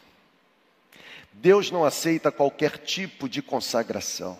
Deus 1.33 1.71
não 1.71 1.83
aceita 1.83 2.31
qualquer 2.31 2.77
tipo 2.77 3.27
de 3.27 3.41
consagração. 3.41 4.37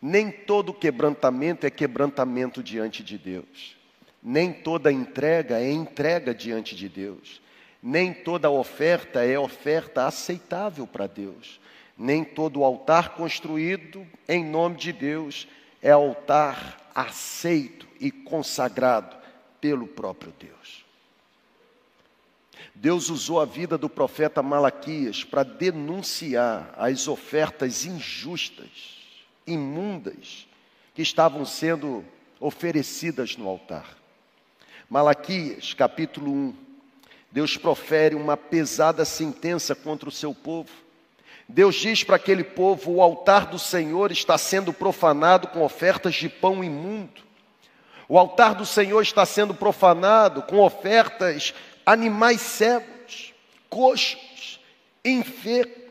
Nem 0.00 0.30
todo 0.30 0.72
quebrantamento 0.72 1.66
é 1.66 1.70
quebrantamento 1.70 2.62
diante 2.62 3.02
de 3.02 3.18
Deus. 3.18 3.76
Nem 4.22 4.52
toda 4.52 4.92
entrega 4.92 5.58
é 5.58 5.70
entrega 5.70 6.34
diante 6.34 6.76
de 6.76 6.88
Deus. 6.88 7.40
Nem 7.82 8.14
toda 8.14 8.50
oferta 8.50 9.24
é 9.24 9.38
oferta 9.38 10.06
aceitável 10.06 10.86
para 10.86 11.06
Deus. 11.06 11.60
Nem 11.96 12.24
todo 12.24 12.64
altar 12.64 13.10
construído 13.10 14.06
em 14.28 14.44
nome 14.44 14.76
de 14.76 14.92
Deus 14.92 15.46
é 15.80 15.90
altar 15.90 16.90
aceito 16.94 17.86
e 18.00 18.10
consagrado 18.10 19.16
pelo 19.60 19.86
próprio 19.86 20.32
Deus. 20.38 20.84
Deus 22.74 23.08
usou 23.08 23.40
a 23.40 23.44
vida 23.44 23.78
do 23.78 23.88
profeta 23.88 24.42
Malaquias 24.42 25.22
para 25.22 25.42
denunciar 25.42 26.74
as 26.76 27.06
ofertas 27.06 27.84
injustas, 27.84 28.98
imundas, 29.46 30.46
que 30.94 31.02
estavam 31.02 31.44
sendo 31.44 32.04
oferecidas 32.40 33.36
no 33.36 33.48
altar. 33.48 33.96
Malaquias, 34.88 35.72
capítulo 35.72 36.30
1. 36.30 36.54
Deus 37.32 37.56
profere 37.56 38.14
uma 38.14 38.36
pesada 38.36 39.04
sentença 39.04 39.74
contra 39.74 40.08
o 40.08 40.12
seu 40.12 40.34
povo. 40.34 40.83
Deus 41.48 41.74
diz 41.76 42.02
para 42.02 42.16
aquele 42.16 42.44
povo: 42.44 42.92
o 42.92 43.02
altar 43.02 43.46
do 43.46 43.58
Senhor 43.58 44.10
está 44.10 44.38
sendo 44.38 44.72
profanado 44.72 45.48
com 45.48 45.62
ofertas 45.62 46.14
de 46.14 46.28
pão 46.28 46.64
imundo. 46.64 47.22
O 48.08 48.18
altar 48.18 48.54
do 48.54 48.66
Senhor 48.66 49.00
está 49.02 49.24
sendo 49.24 49.54
profanado 49.54 50.42
com 50.42 50.58
ofertas 50.58 51.54
animais 51.86 52.40
cegos, 52.40 53.32
coxos, 53.68 54.60
enfermos. 55.04 55.84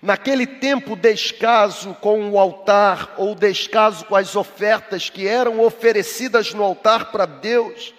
Naquele 0.00 0.46
tempo, 0.46 0.94
descaso 0.94 1.94
com 2.00 2.30
o 2.30 2.38
altar, 2.38 3.14
ou 3.18 3.34
descaso 3.34 4.04
com 4.04 4.14
as 4.14 4.36
ofertas 4.36 5.10
que 5.10 5.26
eram 5.26 5.60
oferecidas 5.60 6.54
no 6.54 6.62
altar 6.62 7.10
para 7.10 7.26
Deus, 7.26 7.92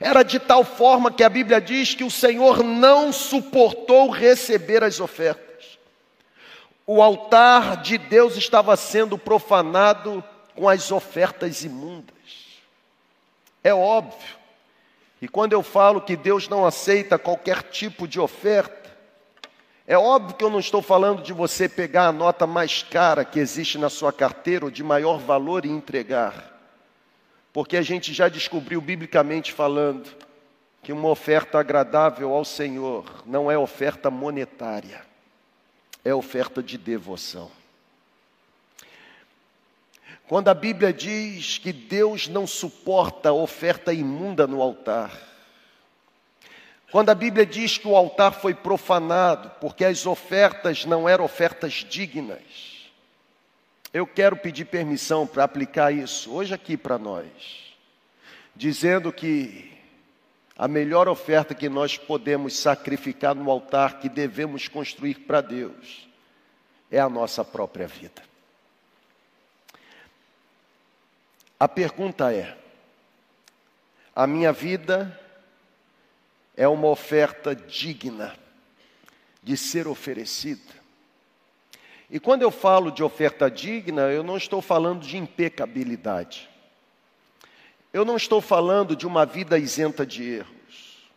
era 0.00 0.22
de 0.22 0.38
tal 0.38 0.64
forma 0.64 1.12
que 1.12 1.22
a 1.22 1.28
Bíblia 1.28 1.60
diz 1.60 1.94
que 1.94 2.04
o 2.04 2.10
Senhor 2.10 2.62
não 2.62 3.12
suportou 3.12 4.10
receber 4.10 4.82
as 4.82 5.00
ofertas. 5.00 5.45
O 6.86 7.02
altar 7.02 7.82
de 7.82 7.98
Deus 7.98 8.36
estava 8.36 8.76
sendo 8.76 9.18
profanado 9.18 10.22
com 10.54 10.68
as 10.68 10.92
ofertas 10.92 11.64
imundas. 11.64 12.14
É 13.64 13.74
óbvio 13.74 14.36
e 15.20 15.28
quando 15.28 15.54
eu 15.54 15.62
falo 15.62 16.00
que 16.00 16.16
Deus 16.16 16.48
não 16.48 16.66
aceita 16.66 17.18
qualquer 17.18 17.62
tipo 17.62 18.06
de 18.06 18.20
oferta, 18.20 18.86
é 19.86 19.96
óbvio 19.96 20.36
que 20.36 20.44
eu 20.44 20.50
não 20.50 20.58
estou 20.58 20.82
falando 20.82 21.22
de 21.22 21.32
você 21.32 21.68
pegar 21.68 22.08
a 22.08 22.12
nota 22.12 22.46
mais 22.46 22.82
cara 22.82 23.24
que 23.24 23.38
existe 23.38 23.78
na 23.78 23.88
sua 23.88 24.12
carteira 24.12 24.64
ou 24.64 24.70
de 24.70 24.82
maior 24.82 25.18
valor 25.18 25.64
e 25.64 25.70
entregar. 25.70 26.52
Porque 27.52 27.76
a 27.76 27.82
gente 27.82 28.12
já 28.12 28.28
descobriu 28.28 28.80
biblicamente 28.80 29.52
falando 29.52 30.08
que 30.82 30.92
uma 30.92 31.08
oferta 31.08 31.58
agradável 31.58 32.34
ao 32.34 32.44
Senhor 32.44 33.04
não 33.24 33.50
é 33.50 33.56
oferta 33.56 34.10
monetária, 34.10 35.00
é 36.06 36.14
oferta 36.14 36.62
de 36.62 36.78
devoção. 36.78 37.50
Quando 40.28 40.46
a 40.46 40.54
Bíblia 40.54 40.92
diz 40.92 41.58
que 41.58 41.72
Deus 41.72 42.28
não 42.28 42.46
suporta 42.46 43.32
oferta 43.32 43.92
imunda 43.92 44.46
no 44.46 44.62
altar, 44.62 45.10
quando 46.92 47.10
a 47.10 47.14
Bíblia 47.14 47.44
diz 47.44 47.76
que 47.76 47.88
o 47.88 47.96
altar 47.96 48.32
foi 48.32 48.54
profanado 48.54 49.50
porque 49.60 49.84
as 49.84 50.06
ofertas 50.06 50.84
não 50.84 51.08
eram 51.08 51.24
ofertas 51.24 51.84
dignas, 51.88 52.88
eu 53.92 54.06
quero 54.06 54.36
pedir 54.36 54.66
permissão 54.66 55.26
para 55.26 55.42
aplicar 55.42 55.92
isso 55.92 56.32
hoje 56.32 56.54
aqui 56.54 56.76
para 56.76 56.98
nós, 56.98 57.26
dizendo 58.54 59.12
que 59.12 59.75
a 60.58 60.66
melhor 60.66 61.06
oferta 61.06 61.54
que 61.54 61.68
nós 61.68 61.98
podemos 61.98 62.56
sacrificar 62.56 63.34
no 63.34 63.50
altar, 63.50 64.00
que 64.00 64.08
devemos 64.08 64.68
construir 64.68 65.20
para 65.20 65.40
Deus, 65.40 66.08
é 66.90 66.98
a 66.98 67.08
nossa 67.08 67.44
própria 67.44 67.86
vida. 67.86 68.22
A 71.60 71.68
pergunta 71.68 72.32
é: 72.32 72.56
a 74.14 74.26
minha 74.26 74.52
vida 74.52 75.20
é 76.56 76.66
uma 76.66 76.88
oferta 76.88 77.54
digna 77.54 78.34
de 79.42 79.56
ser 79.56 79.86
oferecida? 79.86 80.74
E 82.10 82.20
quando 82.20 82.42
eu 82.42 82.50
falo 82.50 82.90
de 82.90 83.02
oferta 83.02 83.50
digna, 83.50 84.02
eu 84.02 84.22
não 84.22 84.36
estou 84.36 84.62
falando 84.62 85.02
de 85.02 85.16
impecabilidade. 85.16 86.48
Eu 87.96 88.04
não 88.04 88.18
estou 88.18 88.42
falando 88.42 88.94
de 88.94 89.06
uma 89.06 89.24
vida 89.24 89.58
isenta 89.58 90.04
de 90.04 90.22
erros. 90.22 91.08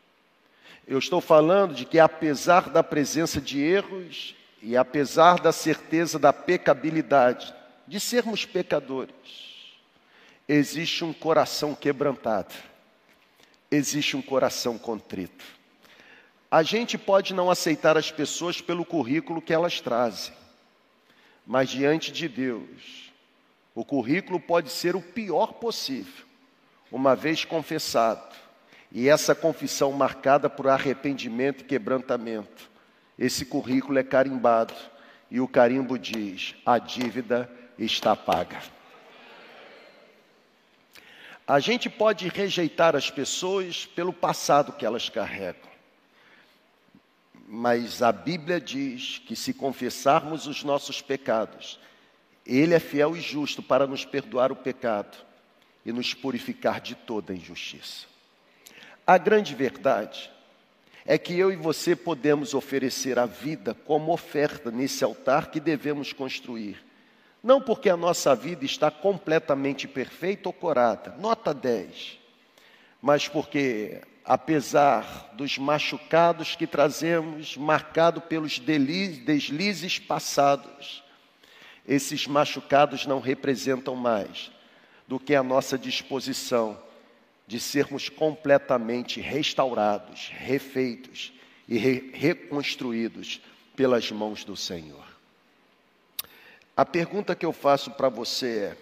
Eu 0.88 0.98
estou 0.98 1.20
falando 1.20 1.76
de 1.76 1.84
que, 1.84 2.00
apesar 2.00 2.70
da 2.70 2.82
presença 2.82 3.42
de 3.42 3.60
erros 3.60 4.34
e 4.62 4.78
apesar 4.78 5.42
da 5.42 5.52
certeza 5.52 6.18
da 6.18 6.32
pecabilidade, 6.32 7.54
de 7.86 8.00
sermos 8.00 8.46
pecadores, 8.46 9.14
existe 10.48 11.04
um 11.04 11.12
coração 11.12 11.76
quebrantado, 11.76 12.56
existe 13.70 14.16
um 14.16 14.22
coração 14.22 14.78
contrito. 14.78 15.44
A 16.50 16.64
gente 16.64 16.98
pode 16.98 17.34
não 17.34 17.52
aceitar 17.52 17.98
as 17.98 18.10
pessoas 18.10 18.62
pelo 18.62 18.86
currículo 18.86 19.42
que 19.42 19.52
elas 19.52 19.82
trazem, 19.82 20.34
mas 21.46 21.70
diante 21.70 22.10
de 22.10 22.30
Deus, 22.30 23.12
o 23.76 23.84
currículo 23.84 24.40
pode 24.40 24.70
ser 24.70 24.96
o 24.96 25.02
pior 25.02 25.56
possível, 25.56 26.29
uma 26.92 27.16
vez 27.16 27.46
confessado, 27.46 28.36
e 28.92 29.08
essa 29.08 29.36
confissão 29.36 29.92
marcada 29.92 30.50
por 30.50 30.68
arrependimento 30.68 31.62
e 31.62 31.66
quebrantamento. 31.66 32.70
Esse 33.18 33.46
currículo 33.46 34.00
é 34.00 34.04
carimbado, 34.04 34.74
e 35.30 35.40
o 35.40 35.48
carimbo 35.48 35.98
diz: 36.00 36.56
a 36.66 36.80
dívida 36.80 37.50
está 37.78 38.16
paga. 38.16 38.62
A 41.48 41.60
gente 41.60 41.90
pode 41.90 42.28
rejeitar 42.28 42.96
as 42.96 43.10
pessoas 43.10 43.86
pelo 43.86 44.14
passado 44.14 44.74
que 44.74 44.86
elas 44.86 45.10
carregam. 45.10 45.70
mas 47.52 48.04
a 48.04 48.12
Bíblia 48.12 48.62
diz 48.62 49.20
que 49.26 49.36
se 49.36 49.56
confessarmos 49.56 50.46
os 50.46 50.64
nossos 50.64 51.02
pecados, 51.02 51.80
Ele 52.46 52.76
é 52.76 52.80
fiel 52.80 53.18
e 53.18 53.22
justo 53.22 53.64
para 53.64 53.88
nos 53.88 54.06
perdoar 54.06 54.52
o 54.52 54.56
pecado 54.56 55.29
e 55.90 55.92
nos 55.92 56.14
purificar 56.14 56.80
de 56.80 56.94
toda 56.94 57.34
injustiça. 57.34 58.06
A 59.06 59.18
grande 59.18 59.56
verdade 59.56 60.30
é 61.04 61.18
que 61.18 61.34
eu 61.34 61.52
e 61.52 61.56
você 61.56 61.96
podemos 61.96 62.54
oferecer 62.54 63.18
a 63.18 63.26
vida 63.26 63.74
como 63.74 64.12
oferta 64.12 64.70
nesse 64.70 65.04
altar 65.04 65.50
que 65.50 65.60
devemos 65.60 66.14
construir. 66.14 66.78
Não 67.42 67.60
porque 67.60 67.90
a 67.90 67.98
nossa 67.98 68.36
vida 68.36 68.66
está 68.66 68.92
completamente 68.92 69.88
perfeita 69.88 70.50
ou 70.50 70.54
corada, 70.54 71.16
nota 71.18 71.54
10, 71.54 72.20
mas 73.02 73.28
porque, 73.28 74.02
apesar 74.24 75.32
dos 75.34 75.58
machucados 75.58 76.56
que 76.56 76.68
trazemos, 76.68 77.58
marcado 77.58 78.22
pelos 78.22 78.60
deslizes 78.60 79.98
passados, 79.98 81.04
esses 81.88 82.28
machucados 82.28 83.08
não 83.08 83.20
representam 83.20 83.96
mais 83.96 84.52
do 85.10 85.20
que 85.20 85.34
a 85.34 85.42
nossa 85.42 85.76
disposição 85.76 86.80
de 87.48 87.60
sermos 87.60 88.10
completamente 88.10 89.20
restaurados, 89.20 90.30
refeitos 90.32 91.34
e 91.68 91.80
re 91.80 92.12
reconstruídos 92.14 93.42
pelas 93.76 94.12
mãos 94.12 94.44
do 94.44 94.56
Senhor. 94.56 95.04
A 96.78 96.86
pergunta 96.86 97.36
que 97.36 97.44
eu 97.44 97.52
faço 97.52 97.90
para 97.90 98.08
você 98.08 98.60
é: 98.60 98.78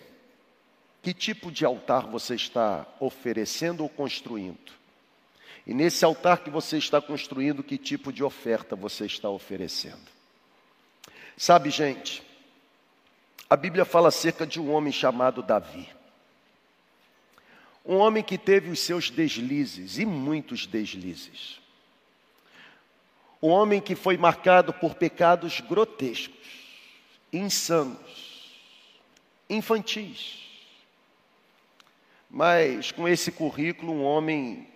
que 1.02 1.14
tipo 1.14 1.50
de 1.50 1.64
altar 1.64 2.08
você 2.08 2.36
está 2.36 2.86
oferecendo 3.00 3.84
ou 3.84 3.88
construindo? 3.88 4.74
E 5.66 5.74
nesse 5.74 6.04
altar 6.04 6.40
que 6.40 6.50
você 6.50 6.78
está 6.78 7.00
construindo, 7.00 7.64
que 7.64 7.78
tipo 7.78 8.12
de 8.12 8.22
oferta 8.22 8.76
você 8.76 9.06
está 9.06 9.30
oferecendo? 9.30 10.12
Sabe, 11.38 11.70
gente, 11.70 12.22
a 13.50 13.56
Bíblia 13.56 13.86
fala 13.86 14.10
acerca 14.10 14.46
de 14.46 14.60
um 14.60 14.74
homem 14.74 14.92
chamado 14.92 15.42
Davi. 15.42 15.96
Um 17.88 17.98
homem 17.98 18.22
que 18.22 18.38
teve 18.38 18.70
os 18.70 18.80
seus 18.80 19.10
deslizes, 19.10 19.98
e 19.98 20.06
muitos 20.06 20.68
deslizes. 20.68 21.62
Um 23.42 23.48
homem 23.48 23.80
que 23.80 23.96
foi 23.96 24.18
marcado 24.18 24.74
por 24.74 24.96
pecados 24.96 25.62
grotescos, 25.62 26.36
insanos, 27.32 28.52
infantis. 29.50 30.44
Mas 32.30 32.92
com 32.92 33.08
esse 33.08 33.32
currículo, 33.32 33.94
um 33.94 34.04
homem 34.04 34.68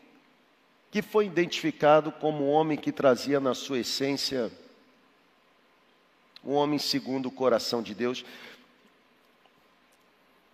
que 0.89 1.01
foi 1.01 1.25
identificado 1.25 2.11
como 2.13 2.45
um 2.45 2.49
homem 2.49 2.77
que 2.77 2.93
trazia 2.93 3.41
na 3.41 3.53
sua 3.53 3.79
essência 3.79 4.49
um 6.43 6.53
homem 6.53 6.79
segundo 6.79 7.27
o 7.27 7.31
coração 7.31 7.81
de 7.81 7.93
Deus. 7.93 8.25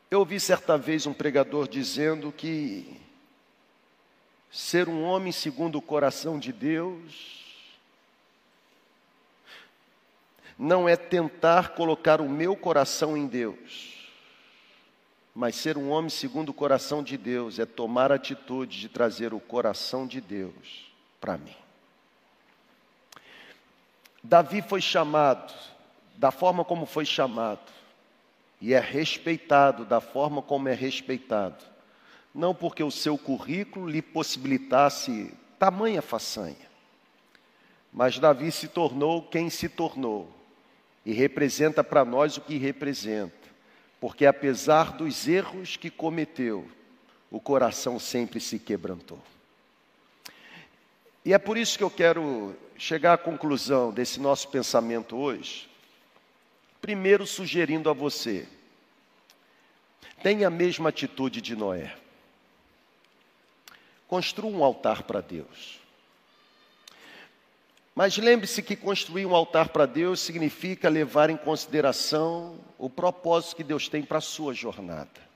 Eu 0.10 0.20
ouvi 0.20 0.40
certa 0.40 0.78
vez 0.78 1.06
um 1.06 1.14
pregador 1.14 1.68
dizendo 1.68 2.32
que 2.32 2.98
ser 4.50 4.88
um 4.88 5.04
homem 5.04 5.34
segundo 5.34 5.80
o 5.80 5.82
coração 5.82 6.40
de 6.40 6.54
Deus 6.54 7.44
não 10.58 10.88
é 10.88 10.96
tentar 10.96 11.76
colocar 11.76 12.22
o 12.22 12.30
meu 12.30 12.56
coração 12.56 13.18
em 13.18 13.28
Deus, 13.28 14.10
mas 15.36 15.58
ser 15.58 15.78
um 15.78 15.90
homem 15.90 16.10
segundo 16.10 16.50
o 16.50 16.54
coração 16.54 17.04
de 17.04 17.18
Deus 17.18 17.60
é 17.60 17.66
tomar 17.66 18.10
a 18.10 18.16
atitude 18.16 18.80
de 18.80 18.88
trazer 18.88 19.34
o 19.34 19.42
coração 19.42 20.08
de 20.08 20.22
Deus 20.22 20.90
para 21.20 21.38
mim. 21.38 21.56
Davi 24.24 24.62
foi 24.62 24.80
chamado, 24.80 25.54
da 26.16 26.32
forma 26.32 26.64
como 26.64 26.86
foi 26.86 27.06
chamado, 27.06 27.77
e 28.60 28.74
é 28.74 28.80
respeitado 28.80 29.86
da 29.86 30.02
forma 30.02 30.42
como 30.42 30.68
é 30.68 30.74
respeitado, 30.74 31.64
não 32.34 32.54
porque 32.54 32.84
o 32.84 32.92
seu 32.92 33.18
currículo 33.18 33.88
lhe 33.88 34.02
possibilitasse 34.02 35.34
tamanha 35.60 36.02
façanha, 36.02 36.68
mas 37.92 38.20
Davi 38.20 38.52
se 38.52 38.68
tornou 38.68 39.24
quem 39.24 39.50
se 39.50 39.70
tornou 39.70 40.30
e 41.06 41.14
representa 41.14 41.84
para 41.84 42.04
nós 42.04 42.38
o 42.38 42.42
que 42.42 42.58
representa, 42.58 43.34
porque 44.00 44.26
apesar 44.26 44.94
dos 44.94 45.28
erros 45.28 45.78
que 45.78 45.90
cometeu, 45.90 46.68
o 47.32 47.40
coração 47.40 48.00
sempre 48.00 48.40
se 48.40 48.60
quebrantou. 48.60 49.20
E 51.26 51.34
é 51.34 51.38
por 51.38 51.58
isso 51.58 51.78
que 51.78 51.84
eu 51.84 51.90
quero 51.90 52.56
chegar 52.78 53.14
à 53.14 53.18
conclusão 53.18 53.92
desse 53.92 54.20
nosso 54.20 54.48
pensamento 54.48 55.18
hoje, 55.18 55.70
Primeiro, 56.82 57.26
sugerindo 57.26 57.90
a 57.90 57.94
você, 57.94 58.48
tenha 60.22 60.48
a 60.48 60.52
mesma 60.52 60.90
atitude 60.90 61.42
de 61.42 61.56
Noé. 61.56 61.96
Construa 64.08 64.52
um 64.52 64.64
altar 64.64 65.04
para 65.04 65.22
Deus. 65.22 65.80
Mas 67.94 68.16
lembre-se 68.16 68.62
que 68.62 68.76
construir 68.76 69.26
um 69.26 69.36
altar 69.36 69.70
para 69.70 69.88
Deus 69.88 70.20
significa 70.20 70.88
levar 70.88 71.32
em 71.32 71.36
consideração 71.36 72.60
o 72.78 72.90
propósito 72.90 73.56
que 73.56 73.64
Deus 73.64 73.90
tem 73.90 74.04
para 74.04 74.20
a 74.20 74.22
sua 74.22 74.54
jornada. 74.54 75.28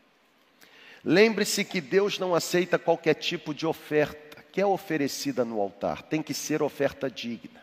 Lembre-se 1.03 1.65
que 1.65 1.81
Deus 1.81 2.19
não 2.19 2.35
aceita 2.35 2.77
qualquer 2.77 3.15
tipo 3.15 3.51
de 3.53 3.65
oferta 3.65 4.43
que 4.51 4.61
é 4.61 4.65
oferecida 4.65 5.43
no 5.43 5.59
altar, 5.59 6.03
tem 6.03 6.21
que 6.21 6.33
ser 6.33 6.61
oferta 6.61 7.09
digna. 7.09 7.61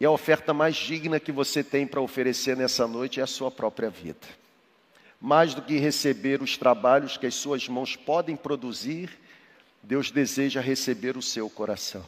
E 0.00 0.04
a 0.04 0.10
oferta 0.10 0.54
mais 0.54 0.76
digna 0.76 1.18
que 1.18 1.32
você 1.32 1.64
tem 1.64 1.86
para 1.86 2.00
oferecer 2.00 2.56
nessa 2.56 2.86
noite 2.86 3.20
é 3.20 3.22
a 3.22 3.26
sua 3.26 3.50
própria 3.50 3.90
vida. 3.90 4.26
Mais 5.20 5.54
do 5.54 5.62
que 5.62 5.78
receber 5.78 6.40
os 6.40 6.56
trabalhos 6.56 7.16
que 7.16 7.26
as 7.26 7.34
suas 7.34 7.68
mãos 7.68 7.96
podem 7.96 8.36
produzir, 8.36 9.10
Deus 9.82 10.10
deseja 10.10 10.60
receber 10.60 11.16
o 11.16 11.22
seu 11.22 11.50
coração. 11.50 12.04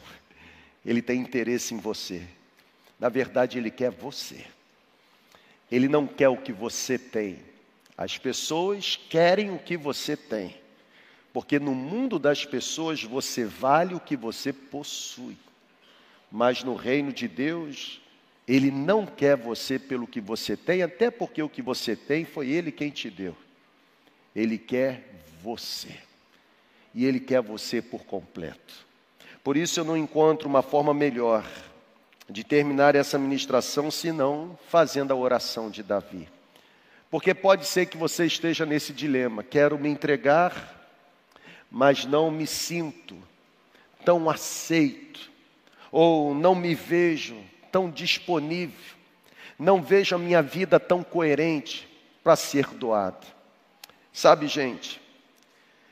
Ele 0.87 1.03
tem 1.03 1.21
interesse 1.21 1.75
em 1.75 1.79
você. 1.79 2.23
Na 2.99 3.09
verdade, 3.09 3.59
Ele 3.59 3.71
quer 3.71 3.91
você. 3.91 4.45
Ele 5.71 5.89
não 5.89 6.07
quer 6.07 6.29
o 6.29 6.37
que 6.37 6.53
você 6.53 6.97
tem. 6.99 7.39
As 7.97 8.17
pessoas 8.17 8.97
querem 8.97 9.51
o 9.51 9.59
que 9.59 9.77
você 9.77 10.17
tem. 10.17 10.55
Porque 11.33 11.59
no 11.59 11.75
mundo 11.75 12.19
das 12.19 12.45
pessoas 12.45 13.03
você 13.03 13.45
vale 13.45 13.95
o 13.95 14.01
que 14.01 14.17
você 14.17 14.53
possui. 14.53 15.37
Mas 16.31 16.63
no 16.63 16.75
reino 16.75 17.13
de 17.13 17.27
Deus, 17.27 18.01
Ele 18.47 18.71
não 18.71 19.05
quer 19.05 19.37
você 19.37 19.79
pelo 19.79 20.07
que 20.07 20.21
você 20.21 20.57
tem, 20.57 20.83
até 20.83 21.11
porque 21.11 21.43
o 21.43 21.49
que 21.49 21.61
você 21.61 21.97
tem 21.97 22.25
foi 22.25 22.49
Ele 22.49 22.71
quem 22.71 22.91
te 22.91 23.11
deu. 23.11 23.37
Ele 24.35 24.59
quer 24.59 25.09
você. 25.43 25.97
E 26.95 27.05
Ele 27.05 27.19
quer 27.19 27.43
você 27.43 27.83
por 27.83 28.05
completo. 28.05 28.87
Por 29.43 29.57
isso 29.57 29.81
eu 29.81 29.85
não 29.85 29.97
encontro 29.97 30.49
uma 30.49 30.63
forma 30.63 30.93
melhor 30.93 31.45
de 32.29 32.45
terminar 32.45 32.95
essa 32.95 33.19
ministração 33.19 33.91
senão 33.91 34.57
fazendo 34.69 35.13
a 35.13 35.17
oração 35.17 35.71
de 35.71 35.83
Davi. 35.83 36.29
Porque 37.11 37.35
pode 37.35 37.67
ser 37.67 37.87
que 37.87 37.97
você 37.97 38.27
esteja 38.27 38.65
nesse 38.65 38.93
dilema: 38.93 39.43
quero 39.43 39.79
me 39.79 39.89
entregar, 39.89 40.89
mas 41.71 42.05
não 42.05 42.31
me 42.31 42.47
sinto 42.47 43.17
tão 44.05 44.31
aceito 44.31 45.30
ou 45.91 46.35
não 46.35 46.55
me 46.55 46.75
vejo 46.75 47.37
tão 47.71 47.91
disponível, 47.91 48.97
não 49.59 49.83
vejo 49.83 50.15
a 50.15 50.19
minha 50.19 50.43
vida 50.43 50.81
tão 50.81 51.03
coerente 51.03 51.89
para 52.23 52.37
ser 52.37 52.67
doado. 52.67 53.27
Sabe, 54.13 54.47
gente, 54.49 55.01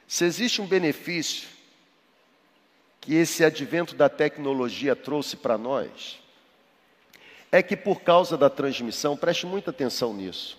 se 0.06 0.24
existe 0.24 0.60
um 0.60 0.66
benefício 0.66 1.48
que 3.00 3.14
esse 3.14 3.44
advento 3.44 3.94
da 3.94 4.08
tecnologia 4.08 4.96
trouxe 4.96 5.36
para 5.36 5.56
nós, 5.56 6.18
é 7.50 7.62
que 7.62 7.76
por 7.76 8.02
causa 8.02 8.36
da 8.36 8.50
transmissão, 8.50 9.16
preste 9.16 9.46
muita 9.46 9.70
atenção 9.70 10.12
nisso. 10.12 10.58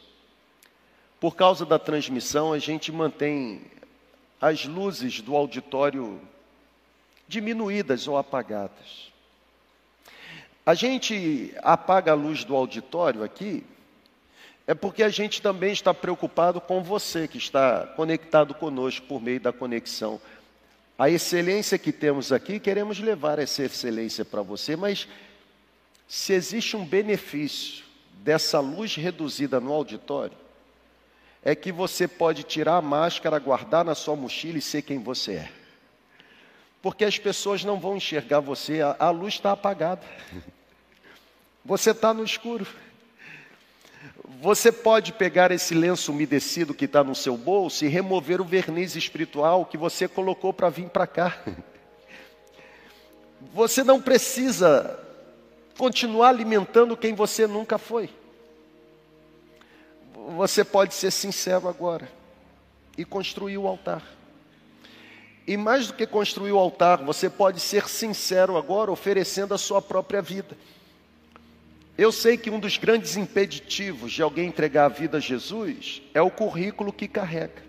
Por 1.20 1.36
causa 1.36 1.66
da 1.66 1.78
transmissão, 1.78 2.54
a 2.54 2.60
gente 2.60 2.92
mantém 2.92 3.62
as 4.40 4.66
luzes 4.66 5.20
do 5.20 5.36
auditório 5.36 6.20
diminuídas 7.28 8.08
ou 8.08 8.18
apagadas. 8.18 9.12
A 10.70 10.76
gente 10.76 11.52
apaga 11.64 12.12
a 12.12 12.14
luz 12.14 12.44
do 12.44 12.56
auditório 12.56 13.24
aqui, 13.24 13.64
é 14.68 14.76
porque 14.76 15.02
a 15.02 15.10
gente 15.10 15.42
também 15.42 15.72
está 15.72 15.96
preocupado 15.96 16.62
com 16.62 16.84
você 16.84 17.28
que 17.28 17.40
está 17.40 17.88
conectado 17.96 18.54
conosco 18.54 19.04
por 19.08 19.20
meio 19.20 19.40
da 19.40 19.52
conexão. 19.52 20.22
A 20.96 21.10
excelência 21.10 21.80
que 21.80 21.92
temos 21.92 22.32
aqui, 22.32 22.60
queremos 22.60 23.00
levar 23.00 23.40
essa 23.40 23.64
excelência 23.64 24.24
para 24.24 24.44
você, 24.44 24.76
mas 24.76 25.08
se 26.08 26.34
existe 26.34 26.78
um 26.78 26.86
benefício 26.86 27.84
dessa 28.24 28.60
luz 28.60 28.96
reduzida 28.96 29.60
no 29.60 29.74
auditório, 29.74 30.38
é 31.44 31.56
que 31.56 31.72
você 31.72 32.08
pode 32.08 32.44
tirar 32.44 32.76
a 32.76 32.82
máscara, 32.84 33.40
guardar 33.40 33.84
na 33.84 33.96
sua 33.96 34.16
mochila 34.16 34.60
e 34.60 34.62
ser 34.62 34.84
quem 34.84 35.00
você 35.00 35.32
é. 35.32 35.52
Porque 36.80 37.04
as 37.04 37.18
pessoas 37.18 37.64
não 37.64 37.80
vão 37.80 37.98
enxergar 37.98 38.40
você, 38.40 38.82
a, 38.82 39.10
luz 39.10 39.34
está 39.34 39.54
apagada. 39.54 40.06
Você 41.64 41.92
está 41.92 42.14
no 42.14 42.24
escuro. 42.24 42.66
Você 44.42 44.72
pode 44.72 45.12
pegar 45.12 45.52
esse 45.52 45.74
lenço 45.74 46.12
umedecido 46.12 46.74
que 46.74 46.86
está 46.86 47.04
no 47.04 47.14
seu 47.14 47.36
bolso 47.36 47.84
e 47.84 47.90
remover 47.90 48.40
o 48.40 48.46
verniz 48.46 48.96
espiritual 48.96 49.66
que 49.66 49.78
você 49.78 50.08
colocou 50.08 50.54
para 50.54 50.70
vir 50.70 50.90
para 50.90 51.06
cá. 51.06 51.38
Você 53.54 53.84
não 53.84 54.02
precisa 54.02 55.00
continuar 55.78 56.30
alimentando 56.30 56.96
quem 56.96 57.14
você 57.14 57.48
nunca 57.48 57.78
foi. 57.78 58.10
Você 60.36 60.64
pode 60.64 60.94
ser 60.94 61.12
sincero 61.12 61.68
agora 61.68 62.10
e 62.98 63.04
construir 63.04 63.58
o 63.58 63.68
altar. 63.68 64.04
E 65.48 65.58
mais 65.58 65.88
do 65.88 65.94
que 65.94 66.06
construir 66.06 66.52
o 66.52 66.60
altar, 66.60 67.04
você 67.04 67.30
pode 67.30 67.60
ser 67.60 67.88
sincero 67.88 68.56
agora, 68.56 68.92
oferecendo 68.92 69.54
a 69.54 69.58
sua 69.58 69.82
própria 69.82 70.22
vida. 70.22 70.56
Eu 72.00 72.14
sei 72.14 72.38
que 72.38 72.50
um 72.50 72.62
dos 72.62 72.78
grandes 72.78 73.18
impeditivos 73.18 74.14
de 74.14 74.22
alguém 74.22 74.48
entregar 74.48 74.86
a 74.86 74.88
vida 74.88 75.18
a 75.18 75.20
Jesus 75.20 76.02
é 76.14 76.22
o 76.22 76.32
currículo 76.32 76.94
que 76.94 77.10
carrega. 77.10 77.62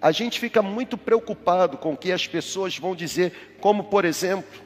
A 0.00 0.10
gente 0.12 0.40
fica 0.40 0.62
muito 0.62 0.96
preocupado 0.96 1.76
com 1.76 1.92
o 1.92 1.96
que 1.96 2.10
as 2.10 2.26
pessoas 2.26 2.78
vão 2.78 2.96
dizer, 2.96 3.54
como 3.60 3.84
por 3.84 4.06
exemplo, 4.06 4.62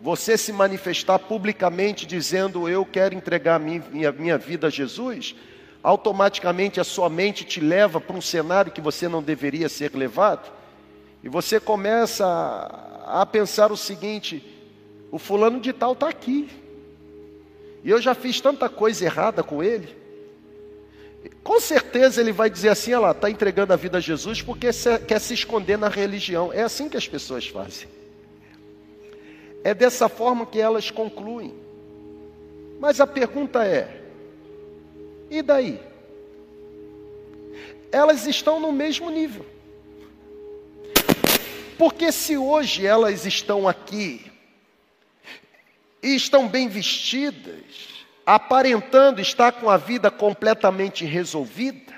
você 0.00 0.38
se 0.38 0.50
manifestar 0.50 1.18
publicamente 1.18 2.06
dizendo 2.06 2.70
eu 2.70 2.86
quero 2.86 3.14
entregar 3.14 3.56
a 3.56 3.58
minha, 3.58 4.12
minha 4.12 4.38
vida 4.38 4.68
a 4.68 4.70
Jesus, 4.70 5.34
automaticamente 5.82 6.80
a 6.80 6.84
sua 6.84 7.10
mente 7.10 7.44
te 7.44 7.60
leva 7.60 8.00
para 8.00 8.16
um 8.16 8.22
cenário 8.22 8.72
que 8.72 8.80
você 8.80 9.08
não 9.08 9.22
deveria 9.22 9.68
ser 9.68 9.94
levado, 9.94 10.50
e 11.22 11.28
você 11.28 11.60
começa 11.60 12.24
a, 12.24 13.20
a 13.20 13.26
pensar 13.26 13.70
o 13.70 13.76
seguinte: 13.76 14.42
o 15.10 15.18
fulano 15.18 15.60
de 15.60 15.74
tal 15.74 15.92
está 15.92 16.08
aqui, 16.08 16.63
e 17.84 17.90
eu 17.90 18.00
já 18.00 18.14
fiz 18.14 18.40
tanta 18.40 18.66
coisa 18.66 19.04
errada 19.04 19.42
com 19.42 19.62
ele. 19.62 19.94
Com 21.42 21.60
certeza 21.60 22.18
ele 22.18 22.32
vai 22.32 22.48
dizer 22.48 22.70
assim: 22.70 22.94
olha 22.94 23.00
lá, 23.00 23.10
está 23.10 23.30
entregando 23.30 23.74
a 23.74 23.76
vida 23.76 23.98
a 23.98 24.00
Jesus 24.00 24.40
porque 24.40 24.68
quer 25.06 25.20
se 25.20 25.34
esconder 25.34 25.76
na 25.76 25.88
religião. 25.88 26.50
É 26.50 26.62
assim 26.62 26.88
que 26.88 26.96
as 26.96 27.06
pessoas 27.06 27.46
fazem. 27.46 27.86
É 29.62 29.74
dessa 29.74 30.08
forma 30.08 30.46
que 30.46 30.58
elas 30.58 30.90
concluem. 30.90 31.54
Mas 32.80 33.00
a 33.02 33.06
pergunta 33.06 33.62
é: 33.62 34.02
e 35.30 35.42
daí? 35.42 35.78
Elas 37.92 38.26
estão 38.26 38.58
no 38.58 38.72
mesmo 38.72 39.10
nível. 39.10 39.44
Porque 41.76 42.10
se 42.10 42.38
hoje 42.38 42.86
elas 42.86 43.26
estão 43.26 43.68
aqui 43.68 44.32
e 46.04 46.14
estão 46.14 46.46
bem 46.46 46.68
vestidas, 46.68 48.04
aparentando 48.26 49.22
estar 49.22 49.52
com 49.52 49.70
a 49.70 49.78
vida 49.78 50.10
completamente 50.10 51.02
resolvida, 51.06 51.94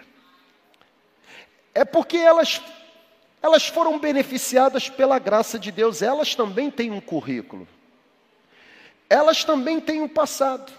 é 1.74 1.84
porque 1.84 2.16
elas, 2.16 2.62
elas 3.42 3.66
foram 3.66 3.98
beneficiadas 3.98 4.88
pela 4.88 5.18
graça 5.18 5.59
de 5.59 5.72
Deus, 5.72 6.02
elas 6.02 6.36
também 6.36 6.70
têm 6.70 6.92
um 6.92 7.00
currículo, 7.00 7.66
elas 9.11 9.42
também 9.42 9.80
têm 9.80 10.00
um 10.00 10.09
passado. 10.09 10.72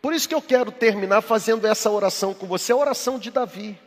Por 0.00 0.14
isso 0.14 0.26
que 0.26 0.34
eu 0.34 0.42
quero 0.42 0.72
terminar 0.72 1.20
fazendo 1.20 1.66
essa 1.66 1.90
oração 1.90 2.32
com 2.32 2.46
você, 2.46 2.72
a 2.72 2.76
oração 2.76 3.18
de 3.18 3.30
Davi. 3.30 3.78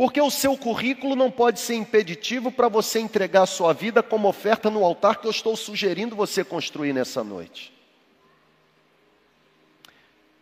Porque 0.00 0.18
o 0.18 0.30
seu 0.30 0.56
currículo 0.56 1.14
não 1.14 1.30
pode 1.30 1.60
ser 1.60 1.74
impeditivo 1.74 2.50
para 2.50 2.68
você 2.68 3.00
entregar 3.00 3.42
a 3.42 3.46
sua 3.46 3.74
vida 3.74 4.02
como 4.02 4.28
oferta 4.28 4.70
no 4.70 4.82
altar 4.82 5.20
que 5.20 5.26
eu 5.26 5.30
estou 5.30 5.54
sugerindo 5.54 6.16
você 6.16 6.42
construir 6.42 6.94
nessa 6.94 7.22
noite. 7.22 7.70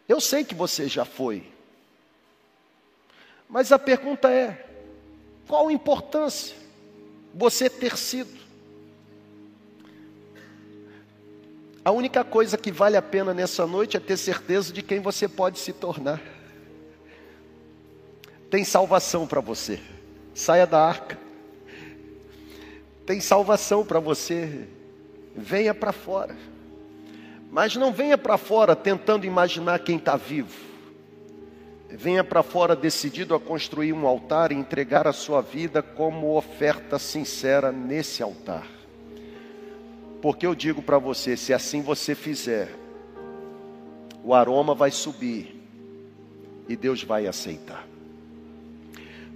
Eu 0.09 0.21
sei 0.21 0.45
que 0.45 0.55
você 0.55 0.87
já 0.87 1.05
foi. 1.05 1.43
Mas 3.49 3.73
a 3.73 3.81
pergunta 3.81 4.31
é: 4.31 4.65
qual 5.49 5.67
a 5.67 5.73
importância 5.73 6.55
você 7.35 7.69
ter 7.69 7.97
sido? 7.97 8.39
A 11.85 11.91
única 11.91 12.23
coisa 12.23 12.57
que 12.57 12.71
vale 12.71 12.97
a 12.97 13.03
pena 13.03 13.35
nessa 13.35 13.67
noite 13.67 13.97
é 13.97 14.01
ter 14.01 14.19
certeza 14.19 14.73
de 14.73 14.83
quem 14.83 15.01
você 15.01 15.27
pode 15.27 15.59
se 15.59 15.73
tornar 15.73 16.38
tem 18.51 18.65
salvação 18.65 19.27
para 19.27 19.41
você. 19.41 19.79
Saia 20.35 20.67
da 20.67 20.81
arca. 20.81 21.19
Tem 23.05 23.21
salvação 23.21 23.85
para 23.85 24.01
você. 24.01 24.69
Venha 25.37 25.75
para 25.75 25.93
fora. 25.93 26.37
Mas 27.51 27.77
não 27.77 27.93
venha 27.93 28.17
para 28.17 28.39
fora 28.39 28.77
tentando 28.77 29.27
imaginar 29.27 29.79
quem 29.81 29.97
está 29.97 30.17
vivo. 30.17 30.69
Venha 31.91 32.23
para 32.23 32.43
fora 32.43 32.77
decidido 32.77 33.35
a 33.35 33.41
construir 33.41 33.95
um 33.95 34.07
altar 34.07 34.53
e 34.53 34.55
entregar 34.55 35.07
a 35.07 35.13
sua 35.13 35.41
vida 35.41 35.83
como 35.83 36.37
oferta 36.37 36.99
sincera 36.99 37.73
nesse 37.73 38.23
altar. 38.23 38.67
Porque 40.21 40.47
eu 40.47 40.55
digo 40.55 40.83
para 40.83 40.99
você: 40.99 41.35
se 41.35 41.55
assim 41.55 41.81
você 41.81 42.15
fizer, 42.15 42.75
o 44.23 44.35
aroma 44.35 44.75
vai 44.75 44.91
subir 44.91 45.59
e 46.69 46.77
Deus 46.77 47.03
vai 47.03 47.27
aceitar. 47.27 47.88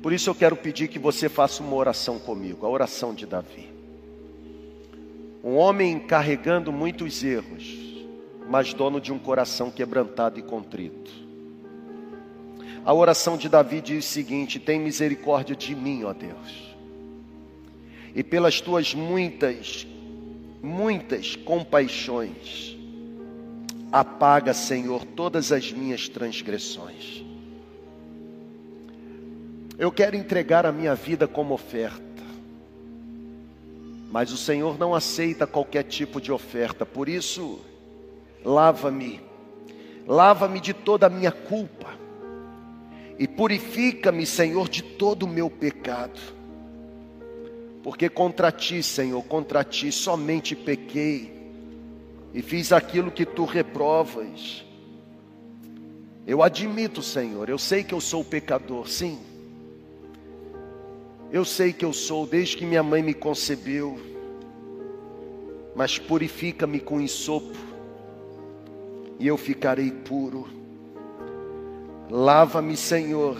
Por 0.02 0.12
isso 0.12 0.28
eu 0.28 0.34
quero 0.34 0.56
pedir 0.56 0.88
que 0.88 0.98
você 0.98 1.28
faça 1.28 1.62
uma 1.62 1.76
oração 1.76 2.18
comigo, 2.18 2.66
a 2.66 2.68
oração 2.68 3.14
de 3.14 3.24
Davi. 3.24 3.70
Um 5.44 5.56
homem 5.56 6.00
carregando 6.00 6.72
muitos 6.72 7.22
erros, 7.22 7.78
mas 8.48 8.74
dono 8.74 9.00
de 9.00 9.12
um 9.12 9.18
coração 9.18 9.70
quebrantado 9.70 10.40
e 10.40 10.42
contrito. 10.42 11.10
A 12.84 12.92
oração 12.92 13.36
de 13.36 13.48
Davi 13.48 13.80
diz 13.80 14.04
o 14.04 14.08
seguinte: 14.08 14.58
Tem 14.58 14.80
misericórdia 14.80 15.54
de 15.54 15.72
mim, 15.72 16.02
ó 16.02 16.12
Deus, 16.12 16.74
e 18.12 18.24
pelas 18.24 18.60
tuas 18.60 18.92
muitas, 18.92 19.86
muitas 20.60 21.36
compaixões, 21.36 22.76
apaga, 23.92 24.52
Senhor, 24.52 25.04
todas 25.04 25.52
as 25.52 25.70
minhas 25.70 26.08
transgressões. 26.08 27.31
Eu 29.78 29.90
quero 29.90 30.16
entregar 30.16 30.66
a 30.66 30.72
minha 30.72 30.94
vida 30.94 31.26
como 31.26 31.54
oferta. 31.54 32.02
Mas 34.12 34.30
o 34.30 34.36
Senhor 34.36 34.78
não 34.78 34.94
aceita 34.94 35.46
qualquer 35.46 35.84
tipo 35.84 36.20
de 36.20 36.30
oferta, 36.30 36.84
por 36.84 37.08
isso, 37.08 37.60
lava-me, 38.44 39.22
lava-me 40.06 40.60
de 40.60 40.74
toda 40.74 41.06
a 41.06 41.10
minha 41.10 41.32
culpa, 41.32 41.88
e 43.18 43.26
purifica-me, 43.26 44.26
Senhor, 44.26 44.68
de 44.68 44.82
todo 44.82 45.22
o 45.22 45.28
meu 45.28 45.48
pecado, 45.48 46.20
porque 47.82 48.10
contra 48.10 48.52
ti, 48.52 48.82
Senhor, 48.82 49.22
contra 49.22 49.64
ti 49.64 49.90
somente 49.90 50.54
pequei, 50.54 51.32
e 52.34 52.42
fiz 52.42 52.70
aquilo 52.70 53.10
que 53.10 53.24
tu 53.24 53.46
reprovas. 53.46 54.62
Eu 56.26 56.42
admito, 56.42 57.02
Senhor, 57.02 57.48
eu 57.48 57.56
sei 57.56 57.82
que 57.82 57.94
eu 57.94 58.00
sou 58.00 58.22
pecador, 58.22 58.86
sim. 58.88 59.31
Eu 61.32 61.46
sei 61.46 61.72
que 61.72 61.82
eu 61.82 61.94
sou 61.94 62.26
desde 62.26 62.58
que 62.58 62.66
minha 62.66 62.82
mãe 62.82 63.02
me 63.02 63.14
concebeu, 63.14 63.98
mas 65.74 65.98
purifica-me 65.98 66.78
com 66.78 67.00
ensopo 67.00 67.56
e 69.18 69.28
eu 69.28 69.38
ficarei 69.38 69.90
puro. 69.90 70.46
Lava-me, 72.10 72.76
Senhor, 72.76 73.38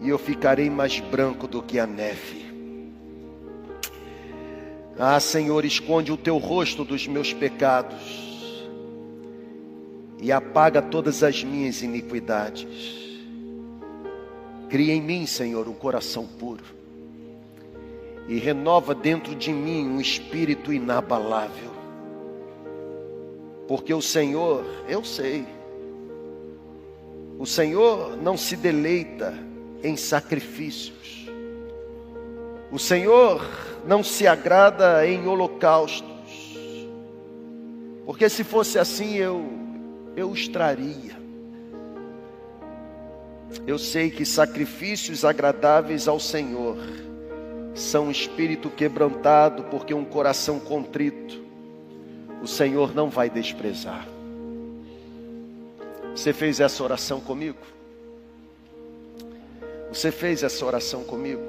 e 0.00 0.08
eu 0.08 0.16
ficarei 0.16 0.70
mais 0.70 1.00
branco 1.00 1.48
do 1.48 1.60
que 1.60 1.80
a 1.80 1.88
neve. 1.88 2.46
Ah, 4.96 5.18
Senhor, 5.18 5.64
esconde 5.64 6.12
o 6.12 6.16
teu 6.16 6.38
rosto 6.38 6.84
dos 6.84 7.08
meus 7.08 7.32
pecados 7.32 8.64
e 10.22 10.30
apaga 10.30 10.80
todas 10.80 11.24
as 11.24 11.42
minhas 11.42 11.82
iniquidades. 11.82 12.64
Cria 14.68 14.94
em 14.94 15.02
mim, 15.02 15.26
Senhor, 15.26 15.68
um 15.68 15.74
coração 15.74 16.24
puro 16.24 16.75
e 18.28 18.38
renova 18.38 18.94
dentro 18.94 19.34
de 19.34 19.52
mim 19.52 19.86
um 19.86 20.00
espírito 20.00 20.72
inabalável. 20.72 21.70
Porque 23.68 23.92
o 23.92 24.02
Senhor, 24.02 24.64
eu 24.88 25.04
sei, 25.04 25.46
o 27.38 27.46
Senhor 27.46 28.16
não 28.16 28.36
se 28.36 28.56
deleita 28.56 29.34
em 29.82 29.96
sacrifícios, 29.96 31.28
o 32.70 32.78
Senhor 32.78 33.44
não 33.86 34.02
se 34.02 34.26
agrada 34.26 35.06
em 35.06 35.26
holocaustos, 35.26 36.06
porque 38.04 38.28
se 38.28 38.44
fosse 38.44 38.78
assim 38.78 39.16
eu, 39.16 39.44
eu 40.16 40.30
os 40.30 40.48
traria. 40.48 41.16
Eu 43.66 43.78
sei 43.78 44.10
que 44.10 44.24
sacrifícios 44.24 45.24
agradáveis 45.24 46.06
ao 46.06 46.20
Senhor 46.20 46.76
são 47.76 48.10
espírito 48.10 48.70
quebrantado, 48.70 49.64
porque 49.64 49.92
um 49.92 50.04
coração 50.04 50.58
contrito, 50.58 51.44
o 52.42 52.46
Senhor 52.46 52.94
não 52.94 53.10
vai 53.10 53.28
desprezar. 53.28 54.08
Você 56.14 56.32
fez 56.32 56.58
essa 56.58 56.82
oração 56.82 57.20
comigo? 57.20 57.58
Você 59.90 60.10
fez 60.10 60.42
essa 60.42 60.64
oração 60.64 61.04
comigo? 61.04 61.42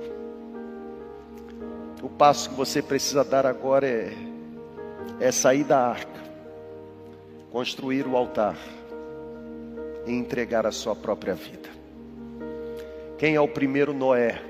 O 2.04 2.10
passo 2.10 2.50
que 2.50 2.56
você 2.56 2.82
precisa 2.82 3.24
dar 3.24 3.46
agora 3.46 3.88
é, 3.88 4.14
é 5.22 5.32
sair 5.32 5.64
da 5.64 5.80
arca, 5.80 6.20
construir 7.52 8.06
o 8.06 8.18
altar 8.18 8.58
e 10.06 10.12
entregar 10.12 10.68
a 10.68 10.72
sua 10.74 10.96
própria 10.96 11.34
vida. 11.34 11.70
Quem 13.18 13.36
é 13.36 13.42
o 13.42 13.48
primeiro 13.48 13.94
Noé 13.94 14.47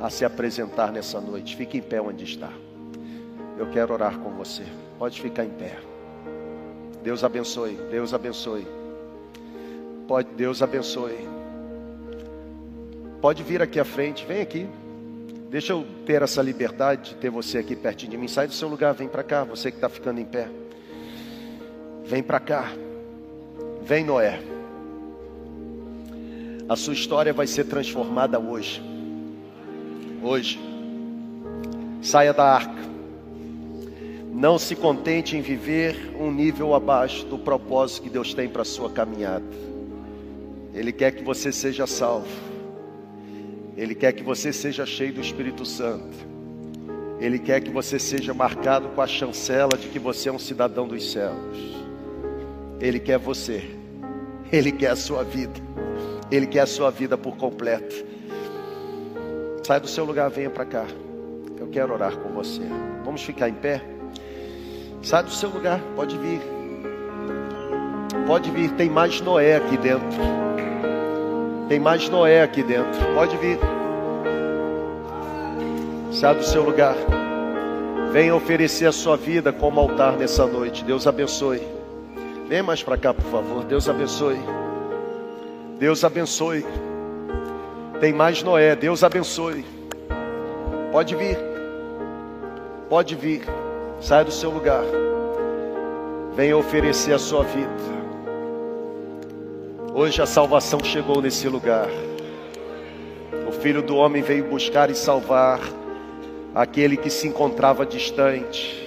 a 0.00 0.10
se 0.10 0.24
apresentar 0.24 0.92
nessa 0.92 1.20
noite? 1.20 1.56
Fique 1.56 1.78
em 1.78 1.82
pé 1.82 2.00
onde 2.00 2.24
está. 2.24 2.50
Eu 3.58 3.70
quero 3.70 3.92
orar 3.92 4.18
com 4.18 4.30
você. 4.30 4.64
Pode 4.98 5.20
ficar 5.20 5.44
em 5.44 5.50
pé. 5.50 5.76
Deus 7.02 7.24
abençoe. 7.24 7.78
Deus 7.90 8.14
abençoe. 8.14 8.66
Pode, 10.06 10.28
Deus 10.34 10.62
abençoe. 10.62 11.18
Pode 13.20 13.42
vir 13.42 13.60
aqui 13.60 13.80
à 13.80 13.84
frente, 13.84 14.24
vem 14.24 14.40
aqui. 14.40 14.68
Deixa 15.50 15.72
eu 15.72 15.84
ter 16.06 16.22
essa 16.22 16.40
liberdade 16.42 17.10
de 17.10 17.16
ter 17.16 17.30
você 17.30 17.58
aqui 17.58 17.74
pertinho 17.74 18.12
de 18.12 18.18
mim. 18.18 18.28
Sai 18.28 18.46
do 18.46 18.54
seu 18.54 18.68
lugar, 18.68 18.94
vem 18.94 19.08
para 19.08 19.22
cá, 19.22 19.44
você 19.44 19.70
que 19.70 19.76
está 19.76 19.88
ficando 19.88 20.20
em 20.20 20.24
pé. 20.24 20.48
Vem 22.04 22.22
para 22.22 22.38
cá. 22.38 22.70
Vem, 23.82 24.04
Noé. 24.04 24.40
A 26.68 26.76
sua 26.76 26.92
história 26.92 27.32
vai 27.32 27.46
ser 27.46 27.64
transformada 27.64 28.38
hoje. 28.38 28.82
Hoje. 30.22 30.58
Saia 32.02 32.32
da 32.32 32.44
arca. 32.44 32.88
Não 34.32 34.58
se 34.58 34.74
contente 34.74 35.36
em 35.36 35.40
viver 35.40 36.14
um 36.18 36.30
nível 36.30 36.74
abaixo 36.74 37.24
do 37.26 37.38
propósito 37.38 38.02
que 38.02 38.10
Deus 38.10 38.34
tem 38.34 38.48
para 38.48 38.62
a 38.62 38.64
sua 38.64 38.90
caminhada. 38.90 39.44
Ele 40.74 40.92
quer 40.92 41.12
que 41.12 41.22
você 41.22 41.52
seja 41.52 41.86
salvo. 41.86 42.28
Ele 43.76 43.94
quer 43.94 44.12
que 44.12 44.22
você 44.22 44.52
seja 44.52 44.84
cheio 44.84 45.12
do 45.12 45.20
Espírito 45.20 45.64
Santo. 45.64 46.16
Ele 47.20 47.38
quer 47.38 47.60
que 47.60 47.70
você 47.70 47.98
seja 47.98 48.32
marcado 48.32 48.88
com 48.90 49.00
a 49.00 49.06
chancela 49.06 49.76
de 49.76 49.88
que 49.88 49.98
você 49.98 50.28
é 50.28 50.32
um 50.32 50.38
cidadão 50.38 50.86
dos 50.86 51.12
céus. 51.12 51.56
Ele 52.80 52.98
quer 52.98 53.18
você. 53.18 53.70
Ele 54.52 54.72
quer 54.72 54.90
a 54.90 54.96
sua 54.96 55.22
vida. 55.22 55.60
Ele 56.30 56.46
quer 56.46 56.60
a 56.60 56.66
sua 56.66 56.90
vida 56.90 57.16
por 57.18 57.36
completo. 57.36 58.04
Sai 59.68 59.78
do 59.80 59.86
seu 59.86 60.06
lugar, 60.06 60.30
venha 60.30 60.48
para 60.48 60.64
cá. 60.64 60.86
Eu 61.60 61.68
quero 61.68 61.92
orar 61.92 62.16
com 62.16 62.30
você. 62.30 62.62
Vamos 63.04 63.22
ficar 63.22 63.50
em 63.50 63.52
pé? 63.52 63.82
Sai 65.02 65.22
do 65.22 65.30
seu 65.30 65.50
lugar, 65.50 65.78
pode 65.94 66.16
vir. 66.16 66.40
Pode 68.26 68.50
vir, 68.50 68.70
tem 68.76 68.88
mais 68.88 69.20
Noé 69.20 69.56
aqui 69.56 69.76
dentro. 69.76 70.18
Tem 71.68 71.78
mais 71.78 72.08
Noé 72.08 72.42
aqui 72.42 72.62
dentro. 72.62 72.98
Pode 73.14 73.36
vir. 73.36 73.58
Sai 76.12 76.34
do 76.34 76.44
seu 76.44 76.62
lugar. 76.62 76.94
Venha 78.10 78.34
oferecer 78.34 78.86
a 78.86 78.92
sua 78.92 79.18
vida 79.18 79.52
como 79.52 79.80
altar 79.80 80.16
nessa 80.16 80.46
noite. 80.46 80.82
Deus 80.82 81.06
abençoe. 81.06 81.60
Vem 82.48 82.62
mais 82.62 82.82
para 82.82 82.96
cá, 82.96 83.12
por 83.12 83.26
favor. 83.26 83.64
Deus 83.64 83.86
abençoe. 83.86 84.38
Deus 85.78 86.02
abençoe. 86.04 86.64
Tem 88.00 88.12
mais 88.12 88.42
Noé. 88.42 88.76
Deus 88.76 89.02
abençoe. 89.02 89.64
Pode 90.92 91.16
vir. 91.16 91.36
Pode 92.88 93.14
vir. 93.16 93.42
Sai 94.00 94.24
do 94.24 94.30
seu 94.30 94.50
lugar. 94.50 94.84
Venha 96.36 96.56
oferecer 96.56 97.12
a 97.12 97.18
sua 97.18 97.42
vida. 97.42 97.98
Hoje 99.92 100.22
a 100.22 100.26
salvação 100.26 100.78
chegou 100.84 101.20
nesse 101.20 101.48
lugar. 101.48 101.88
O 103.48 103.50
Filho 103.50 103.82
do 103.82 103.96
Homem 103.96 104.22
veio 104.22 104.44
buscar 104.44 104.90
e 104.90 104.94
salvar 104.94 105.58
aquele 106.54 106.96
que 106.96 107.10
se 107.10 107.26
encontrava 107.26 107.84
distante. 107.84 108.80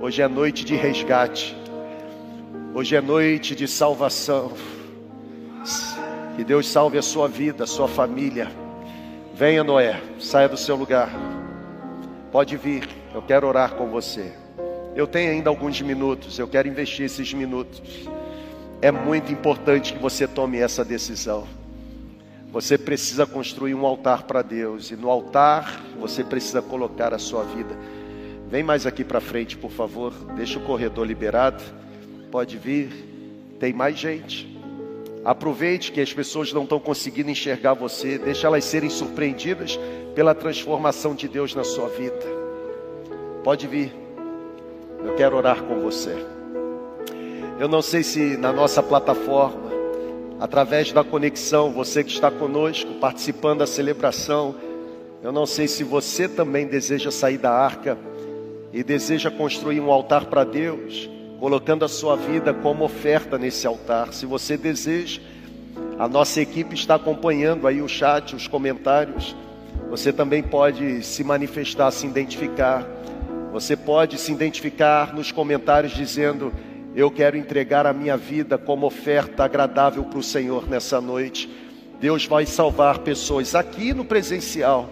Hoje 0.00 0.22
é 0.22 0.26
noite 0.26 0.64
de 0.64 0.74
resgate. 0.74 1.56
Hoje 2.74 2.96
é 2.96 3.00
noite 3.00 3.54
de 3.54 3.68
salvação. 3.68 4.50
Que 6.36 6.44
Deus 6.44 6.68
salve 6.68 6.98
a 6.98 7.02
sua 7.02 7.28
vida, 7.28 7.64
a 7.64 7.66
sua 7.66 7.88
família. 7.88 8.50
Venha, 9.34 9.62
Noé, 9.64 10.00
saia 10.18 10.48
do 10.48 10.56
seu 10.56 10.76
lugar. 10.76 11.10
Pode 12.32 12.56
vir, 12.56 12.88
eu 13.14 13.22
quero 13.22 13.46
orar 13.46 13.74
com 13.74 13.88
você. 13.88 14.32
Eu 14.94 15.06
tenho 15.06 15.30
ainda 15.30 15.50
alguns 15.50 15.80
minutos, 15.80 16.38
eu 16.38 16.46
quero 16.46 16.68
investir 16.68 17.06
esses 17.06 17.32
minutos 17.32 18.08
é 18.84 18.90
muito 18.90 19.32
importante 19.32 19.94
que 19.94 19.98
você 19.98 20.28
tome 20.28 20.58
essa 20.58 20.84
decisão. 20.84 21.46
Você 22.52 22.76
precisa 22.76 23.24
construir 23.24 23.74
um 23.74 23.86
altar 23.86 24.24
para 24.24 24.42
Deus, 24.42 24.90
e 24.90 24.94
no 24.94 25.08
altar 25.08 25.80
você 25.98 26.22
precisa 26.22 26.60
colocar 26.60 27.14
a 27.14 27.18
sua 27.18 27.44
vida. 27.44 27.74
Vem 28.46 28.62
mais 28.62 28.84
aqui 28.84 29.02
para 29.02 29.22
frente, 29.22 29.56
por 29.56 29.70
favor. 29.70 30.12
Deixa 30.36 30.58
o 30.58 30.62
corredor 30.62 31.06
liberado. 31.06 31.64
Pode 32.30 32.58
vir. 32.58 32.90
Tem 33.58 33.72
mais 33.72 33.96
gente. 33.96 34.53
Aproveite 35.24 35.90
que 35.90 36.02
as 36.02 36.12
pessoas 36.12 36.52
não 36.52 36.64
estão 36.64 36.78
conseguindo 36.78 37.30
enxergar 37.30 37.72
você. 37.72 38.18
Deixa 38.18 38.46
elas 38.46 38.64
serem 38.64 38.90
surpreendidas 38.90 39.78
pela 40.14 40.34
transformação 40.34 41.14
de 41.14 41.26
Deus 41.26 41.54
na 41.54 41.64
sua 41.64 41.88
vida. 41.88 42.26
Pode 43.42 43.66
vir. 43.66 43.94
Eu 45.02 45.14
quero 45.14 45.36
orar 45.36 45.62
com 45.62 45.80
você. 45.80 46.14
Eu 47.58 47.68
não 47.68 47.80
sei 47.80 48.02
se 48.02 48.36
na 48.36 48.52
nossa 48.52 48.82
plataforma, 48.82 49.70
através 50.40 50.92
da 50.92 51.02
conexão, 51.02 51.72
você 51.72 52.04
que 52.04 52.10
está 52.10 52.30
conosco, 52.30 52.92
participando 52.94 53.60
da 53.60 53.66
celebração, 53.66 54.54
eu 55.22 55.32
não 55.32 55.46
sei 55.46 55.66
se 55.66 55.84
você 55.84 56.28
também 56.28 56.66
deseja 56.66 57.10
sair 57.10 57.38
da 57.38 57.50
arca 57.50 57.96
e 58.72 58.82
deseja 58.82 59.30
construir 59.30 59.80
um 59.80 59.90
altar 59.90 60.26
para 60.26 60.44
Deus, 60.44 61.08
colocando 61.38 61.84
a 61.84 61.88
sua 61.88 62.16
vida 62.16 62.54
como 62.54 62.84
oferta 62.84 63.38
nesse 63.38 63.66
altar. 63.66 64.12
Se 64.12 64.26
você 64.26 64.56
deseja, 64.56 65.20
a 65.98 66.08
nossa 66.08 66.40
equipe 66.40 66.74
está 66.74 66.96
acompanhando 66.96 67.66
aí 67.66 67.80
o 67.80 67.88
chat, 67.88 68.34
os 68.34 68.48
comentários. 68.48 69.36
Você 69.90 70.12
também 70.12 70.42
pode 70.42 71.02
se 71.02 71.22
manifestar, 71.22 71.90
se 71.90 72.06
identificar. 72.06 72.86
Você 73.52 73.76
pode 73.76 74.18
se 74.18 74.32
identificar 74.32 75.14
nos 75.14 75.30
comentários 75.30 75.92
dizendo: 75.92 76.52
eu 76.96 77.10
quero 77.10 77.36
entregar 77.36 77.86
a 77.86 77.92
minha 77.92 78.16
vida 78.16 78.56
como 78.56 78.86
oferta 78.86 79.44
agradável 79.44 80.04
para 80.04 80.18
o 80.18 80.22
Senhor 80.22 80.68
nessa 80.68 81.00
noite. 81.00 81.48
Deus 82.00 82.26
vai 82.26 82.46
salvar 82.46 82.98
pessoas 82.98 83.54
aqui 83.54 83.94
no 83.94 84.04
presencial, 84.04 84.88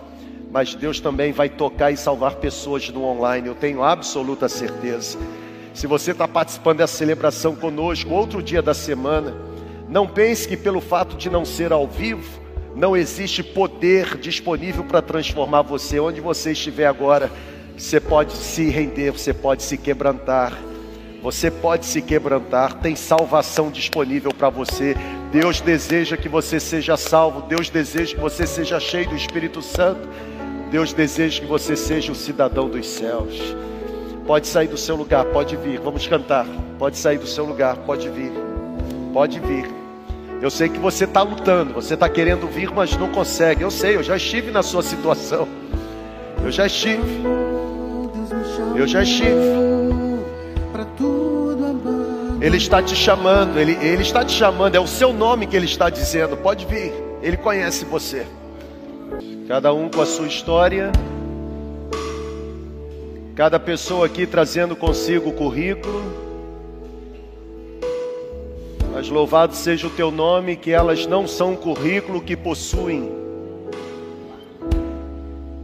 mas 0.51 0.75
Deus 0.75 1.01
também 1.01 1.33
vai 1.33 1.49
tocar 1.49 1.91
e 1.91 1.97
salvar 1.97 2.37
pessoas 2.37 2.89
no 2.89 3.05
online, 3.05 3.49
eu 3.49 3.55
tenho 3.55 3.83
absoluta 3.83 4.49
certeza. 4.49 5.19
Se 5.75 5.87
você 5.87 6.13
está 6.13 6.29
participando 6.29 6.79
dessa 6.79 6.97
celebração 6.97 7.55
conosco, 7.55 8.11
outro 8.11 8.43
dia 8.43 8.61
da 8.61 8.75
semana, 8.75 9.35
não 9.89 10.07
pense 10.07 10.47
que 10.47 10.57
pelo 10.57 10.81
fato 10.81 11.17
de 11.17 11.31
não 11.31 11.45
ser 11.45 11.73
ao 11.73 11.87
vivo, 11.87 12.41
não 12.75 12.97
existe 12.97 13.43
poder 13.43 14.17
disponível 14.19 14.85
para 14.85 15.03
transformar 15.03 15.63
você. 15.63 16.01
Onde 16.01 16.21
você 16.21 16.53
estiver 16.53 16.87
agora, 16.87 17.31
você 17.77 18.01
pode 18.01 18.33
se 18.33 18.69
render, 18.69 19.11
você 19.11 19.33
pode 19.33 19.63
se 19.63 19.77
quebrantar 19.77 20.53
você 21.23 21.53
pode 21.53 21.87
se 21.87 22.03
quebrantar, 22.03 22.81
tem 22.81 22.97
salvação 22.97 23.71
disponível 23.71 24.33
para 24.35 24.51
você. 24.51 24.97
Deus 25.31 25.61
deseja 25.61 26.17
que 26.17 26.29
você 26.29 26.59
seja 26.59 26.97
salvo, 26.97 27.43
Deus 27.43 27.71
deseja 27.71 28.17
que 28.17 28.21
você 28.21 28.45
seja 28.45 28.81
cheio 28.81 29.09
do 29.09 29.15
Espírito 29.15 29.63
Santo. 29.63 30.09
Deus 30.69 30.93
deseja 30.93 31.41
que 31.41 31.47
você 31.47 31.77
seja 31.77 32.11
o 32.11 32.15
cidadão 32.17 32.69
dos 32.69 32.89
céus. 32.89 33.39
Pode 34.27 34.47
sair 34.47 34.69
do 34.69 34.77
seu 34.77 34.95
lugar, 34.95 35.25
pode 35.27 35.57
vir, 35.57 35.81
vamos 35.81 36.07
cantar. 36.07 36.47
Pode 36.79 36.97
sair 36.99 37.19
do 37.19 37.27
seu 37.27 37.45
lugar, 37.45 37.77
pode 37.79 38.09
vir, 38.09 38.33
pode 39.13 39.41
vir. 39.41 39.69
Eu 40.41 40.51
sei 40.51 40.69
que 40.69 40.79
você 40.79 41.05
está 41.05 41.23
lutando, 41.23 41.75
você 41.75 41.95
está 41.95 42.09
querendo 42.09 42.49
vir, 42.49 42.71
mas 42.73 42.97
não 42.97 43.09
consegue. 43.09 43.63
Eu 43.63 43.71
sei, 43.71 43.97
eu 43.97 44.03
já 44.03 44.17
estive 44.17 44.51
na 44.51 44.63
sua 44.63 44.83
situação. 44.83 45.47
Eu 46.43 46.51
já 46.51 46.67
estive. 46.67 47.23
Eu 48.75 48.87
já 48.87 49.03
estive. 49.03 49.63
Ele 52.41 52.57
está 52.57 52.83
te 52.83 52.97
chamando, 52.97 53.57
ele, 53.57 53.79
ele 53.81 54.03
está 54.03 54.25
te 54.25 54.33
chamando, 54.33 54.75
é 54.75 54.81
o 54.81 54.87
seu 54.87 55.13
nome 55.13 55.47
que 55.47 55.57
ele 55.57 55.67
está 55.67 55.89
dizendo. 55.89 56.37
Pode 56.37 56.67
vir, 56.67 56.93
ele 57.23 57.37
conhece 57.37 57.85
você. 57.85 58.27
Cada 59.47 59.73
um 59.73 59.89
com 59.89 60.01
a 60.01 60.07
sua 60.07 60.27
história, 60.27 60.91
cada 63.35 63.59
pessoa 63.59 64.07
aqui 64.07 64.27
trazendo 64.27 64.77
consigo 64.77 65.31
o 65.31 65.33
currículo. 65.33 66.03
Mas 68.93 69.09
louvado 69.09 69.55
seja 69.55 69.87
o 69.87 69.91
teu 69.91 70.11
nome, 70.11 70.55
que 70.55 70.71
elas 70.71 71.07
não 71.07 71.27
são 71.27 71.55
o 71.55 71.57
currículo 71.57 72.21
que 72.21 72.37
possuem. 72.37 73.11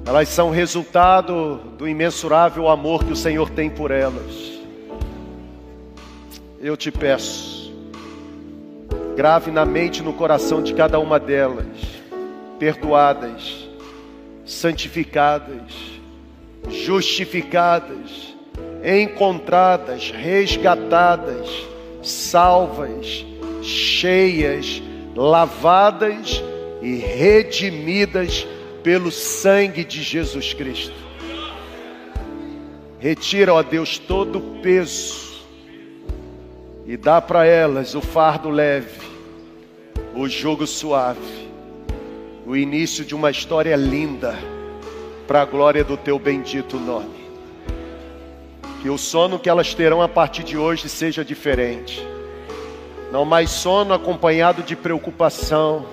Elas 0.06 0.30
são 0.30 0.50
resultado 0.50 1.56
do 1.76 1.86
imensurável 1.86 2.68
amor 2.68 3.04
que 3.04 3.12
o 3.12 3.16
Senhor 3.16 3.50
tem 3.50 3.68
por 3.68 3.90
elas. 3.90 4.58
Eu 6.58 6.76
te 6.76 6.90
peço, 6.90 7.70
grave 9.14 9.50
na 9.50 9.66
mente 9.66 10.00
e 10.00 10.02
no 10.02 10.14
coração 10.14 10.62
de 10.62 10.72
cada 10.72 10.98
uma 10.98 11.20
delas, 11.20 11.66
perdoadas, 12.58 13.68
santificadas, 14.46 15.97
justificadas, 16.68 18.34
encontradas, 18.84 20.10
resgatadas, 20.10 21.48
salvas, 22.02 23.24
cheias, 23.62 24.82
lavadas 25.14 26.42
e 26.80 26.96
redimidas 26.96 28.46
pelo 28.82 29.10
sangue 29.10 29.84
de 29.84 30.02
Jesus 30.02 30.54
Cristo. 30.54 30.94
Retira, 33.00 33.54
ó 33.54 33.62
Deus, 33.62 33.98
todo 33.98 34.38
o 34.38 34.60
peso 34.60 35.28
e 36.88 36.96
dá 36.96 37.20
para 37.20 37.44
elas 37.44 37.94
o 37.94 38.00
fardo 38.00 38.48
leve, 38.48 39.06
o 40.14 40.26
jogo 40.26 40.66
suave, 40.66 41.48
o 42.46 42.56
início 42.56 43.04
de 43.04 43.14
uma 43.14 43.30
história 43.30 43.76
linda, 43.76 44.38
para 45.28 45.42
a 45.42 45.44
glória 45.44 45.84
do 45.84 45.94
teu 45.94 46.18
bendito 46.18 46.80
nome. 46.80 47.28
Que 48.80 48.88
o 48.88 48.96
sono 48.96 49.38
que 49.38 49.50
elas 49.50 49.74
terão 49.74 50.00
a 50.00 50.08
partir 50.08 50.42
de 50.42 50.56
hoje 50.56 50.88
seja 50.88 51.22
diferente. 51.22 52.02
Não 53.12 53.26
mais 53.26 53.50
sono 53.50 53.92
acompanhado 53.92 54.62
de 54.62 54.74
preocupação, 54.74 55.84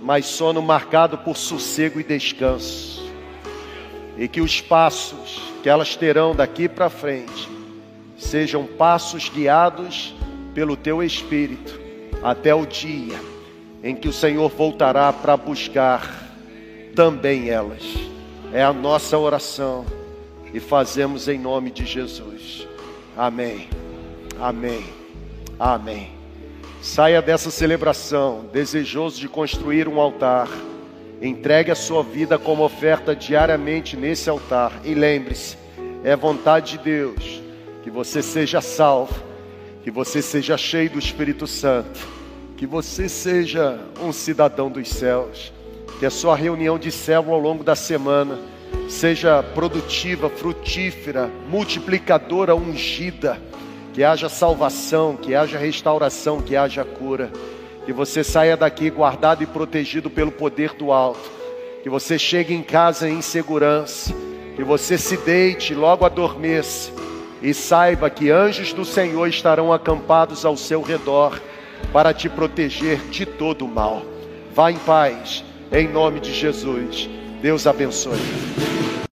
mas 0.00 0.26
sono 0.26 0.62
marcado 0.62 1.18
por 1.18 1.36
sossego 1.36 1.98
e 1.98 2.04
descanso. 2.04 3.04
E 4.16 4.28
que 4.28 4.40
os 4.40 4.60
passos 4.60 5.42
que 5.60 5.68
elas 5.68 5.96
terão 5.96 6.32
daqui 6.32 6.68
para 6.68 6.88
frente 6.88 7.48
sejam 8.16 8.64
passos 8.64 9.28
guiados 9.28 10.14
pelo 10.54 10.76
teu 10.76 11.02
espírito 11.02 11.80
até 12.22 12.54
o 12.54 12.64
dia 12.64 13.18
em 13.82 13.94
que 13.96 14.08
o 14.08 14.12
Senhor 14.12 14.48
voltará 14.48 15.12
para 15.12 15.36
buscar 15.36 16.30
também 16.94 17.50
elas. 17.50 18.15
É 18.56 18.62
a 18.62 18.72
nossa 18.72 19.18
oração 19.18 19.84
e 20.54 20.58
fazemos 20.58 21.28
em 21.28 21.38
nome 21.38 21.70
de 21.70 21.84
Jesus. 21.84 22.66
Amém. 23.14 23.68
Amém. 24.40 24.82
Amém. 25.60 26.12
Saia 26.80 27.20
dessa 27.20 27.50
celebração 27.50 28.48
desejoso 28.50 29.20
de 29.20 29.28
construir 29.28 29.86
um 29.86 30.00
altar. 30.00 30.48
Entregue 31.20 31.70
a 31.70 31.74
sua 31.74 32.02
vida 32.02 32.38
como 32.38 32.64
oferta 32.64 33.14
diariamente 33.14 33.94
nesse 33.94 34.30
altar. 34.30 34.72
E 34.84 34.94
lembre-se, 34.94 35.58
é 36.02 36.16
vontade 36.16 36.78
de 36.78 36.84
Deus 36.84 37.42
que 37.82 37.90
você 37.90 38.22
seja 38.22 38.62
salvo, 38.62 39.22
que 39.84 39.90
você 39.90 40.22
seja 40.22 40.56
cheio 40.56 40.88
do 40.88 40.98
Espírito 40.98 41.46
Santo, 41.46 42.00
que 42.56 42.66
você 42.66 43.06
seja 43.06 43.78
um 44.00 44.14
cidadão 44.14 44.70
dos 44.70 44.88
céus, 44.88 45.52
que 45.98 46.06
a 46.06 46.10
sua 46.10 46.36
reunião 46.36 46.78
de 46.78 46.92
célula 46.92 47.34
ao 47.34 47.40
longo 47.40 47.64
da 47.64 47.74
semana 47.74 48.38
seja 48.88 49.42
produtiva, 49.42 50.28
frutífera, 50.28 51.30
multiplicadora, 51.48 52.54
ungida, 52.54 53.40
que 53.92 54.04
haja 54.04 54.28
salvação, 54.28 55.16
que 55.16 55.34
haja 55.34 55.58
restauração, 55.58 56.40
que 56.40 56.54
haja 56.54 56.84
cura, 56.84 57.30
que 57.84 57.92
você 57.92 58.22
saia 58.22 58.56
daqui 58.56 58.90
guardado 58.90 59.42
e 59.42 59.46
protegido 59.46 60.10
pelo 60.10 60.30
poder 60.30 60.74
do 60.74 60.92
alto, 60.92 61.30
que 61.82 61.88
você 61.88 62.18
chegue 62.18 62.52
em 62.52 62.62
casa 62.62 63.08
em 63.08 63.22
segurança, 63.22 64.14
que 64.54 64.62
você 64.62 64.98
se 64.98 65.16
deite, 65.16 65.74
logo 65.74 66.04
adormeça. 66.04 66.92
E 67.42 67.52
saiba 67.52 68.08
que 68.08 68.30
anjos 68.30 68.72
do 68.72 68.84
Senhor 68.84 69.28
estarão 69.28 69.72
acampados 69.72 70.44
ao 70.44 70.56
seu 70.56 70.80
redor 70.80 71.38
para 71.92 72.12
te 72.12 72.28
proteger 72.28 72.98
de 73.10 73.26
todo 73.26 73.66
o 73.66 73.68
mal. 73.68 74.02
Vá 74.54 74.72
em 74.72 74.78
paz, 74.78 75.44
em 75.72 75.88
nome 75.88 76.20
de 76.20 76.32
Jesus. 76.32 77.08
Deus 77.42 77.66
abençoe. 77.66 78.18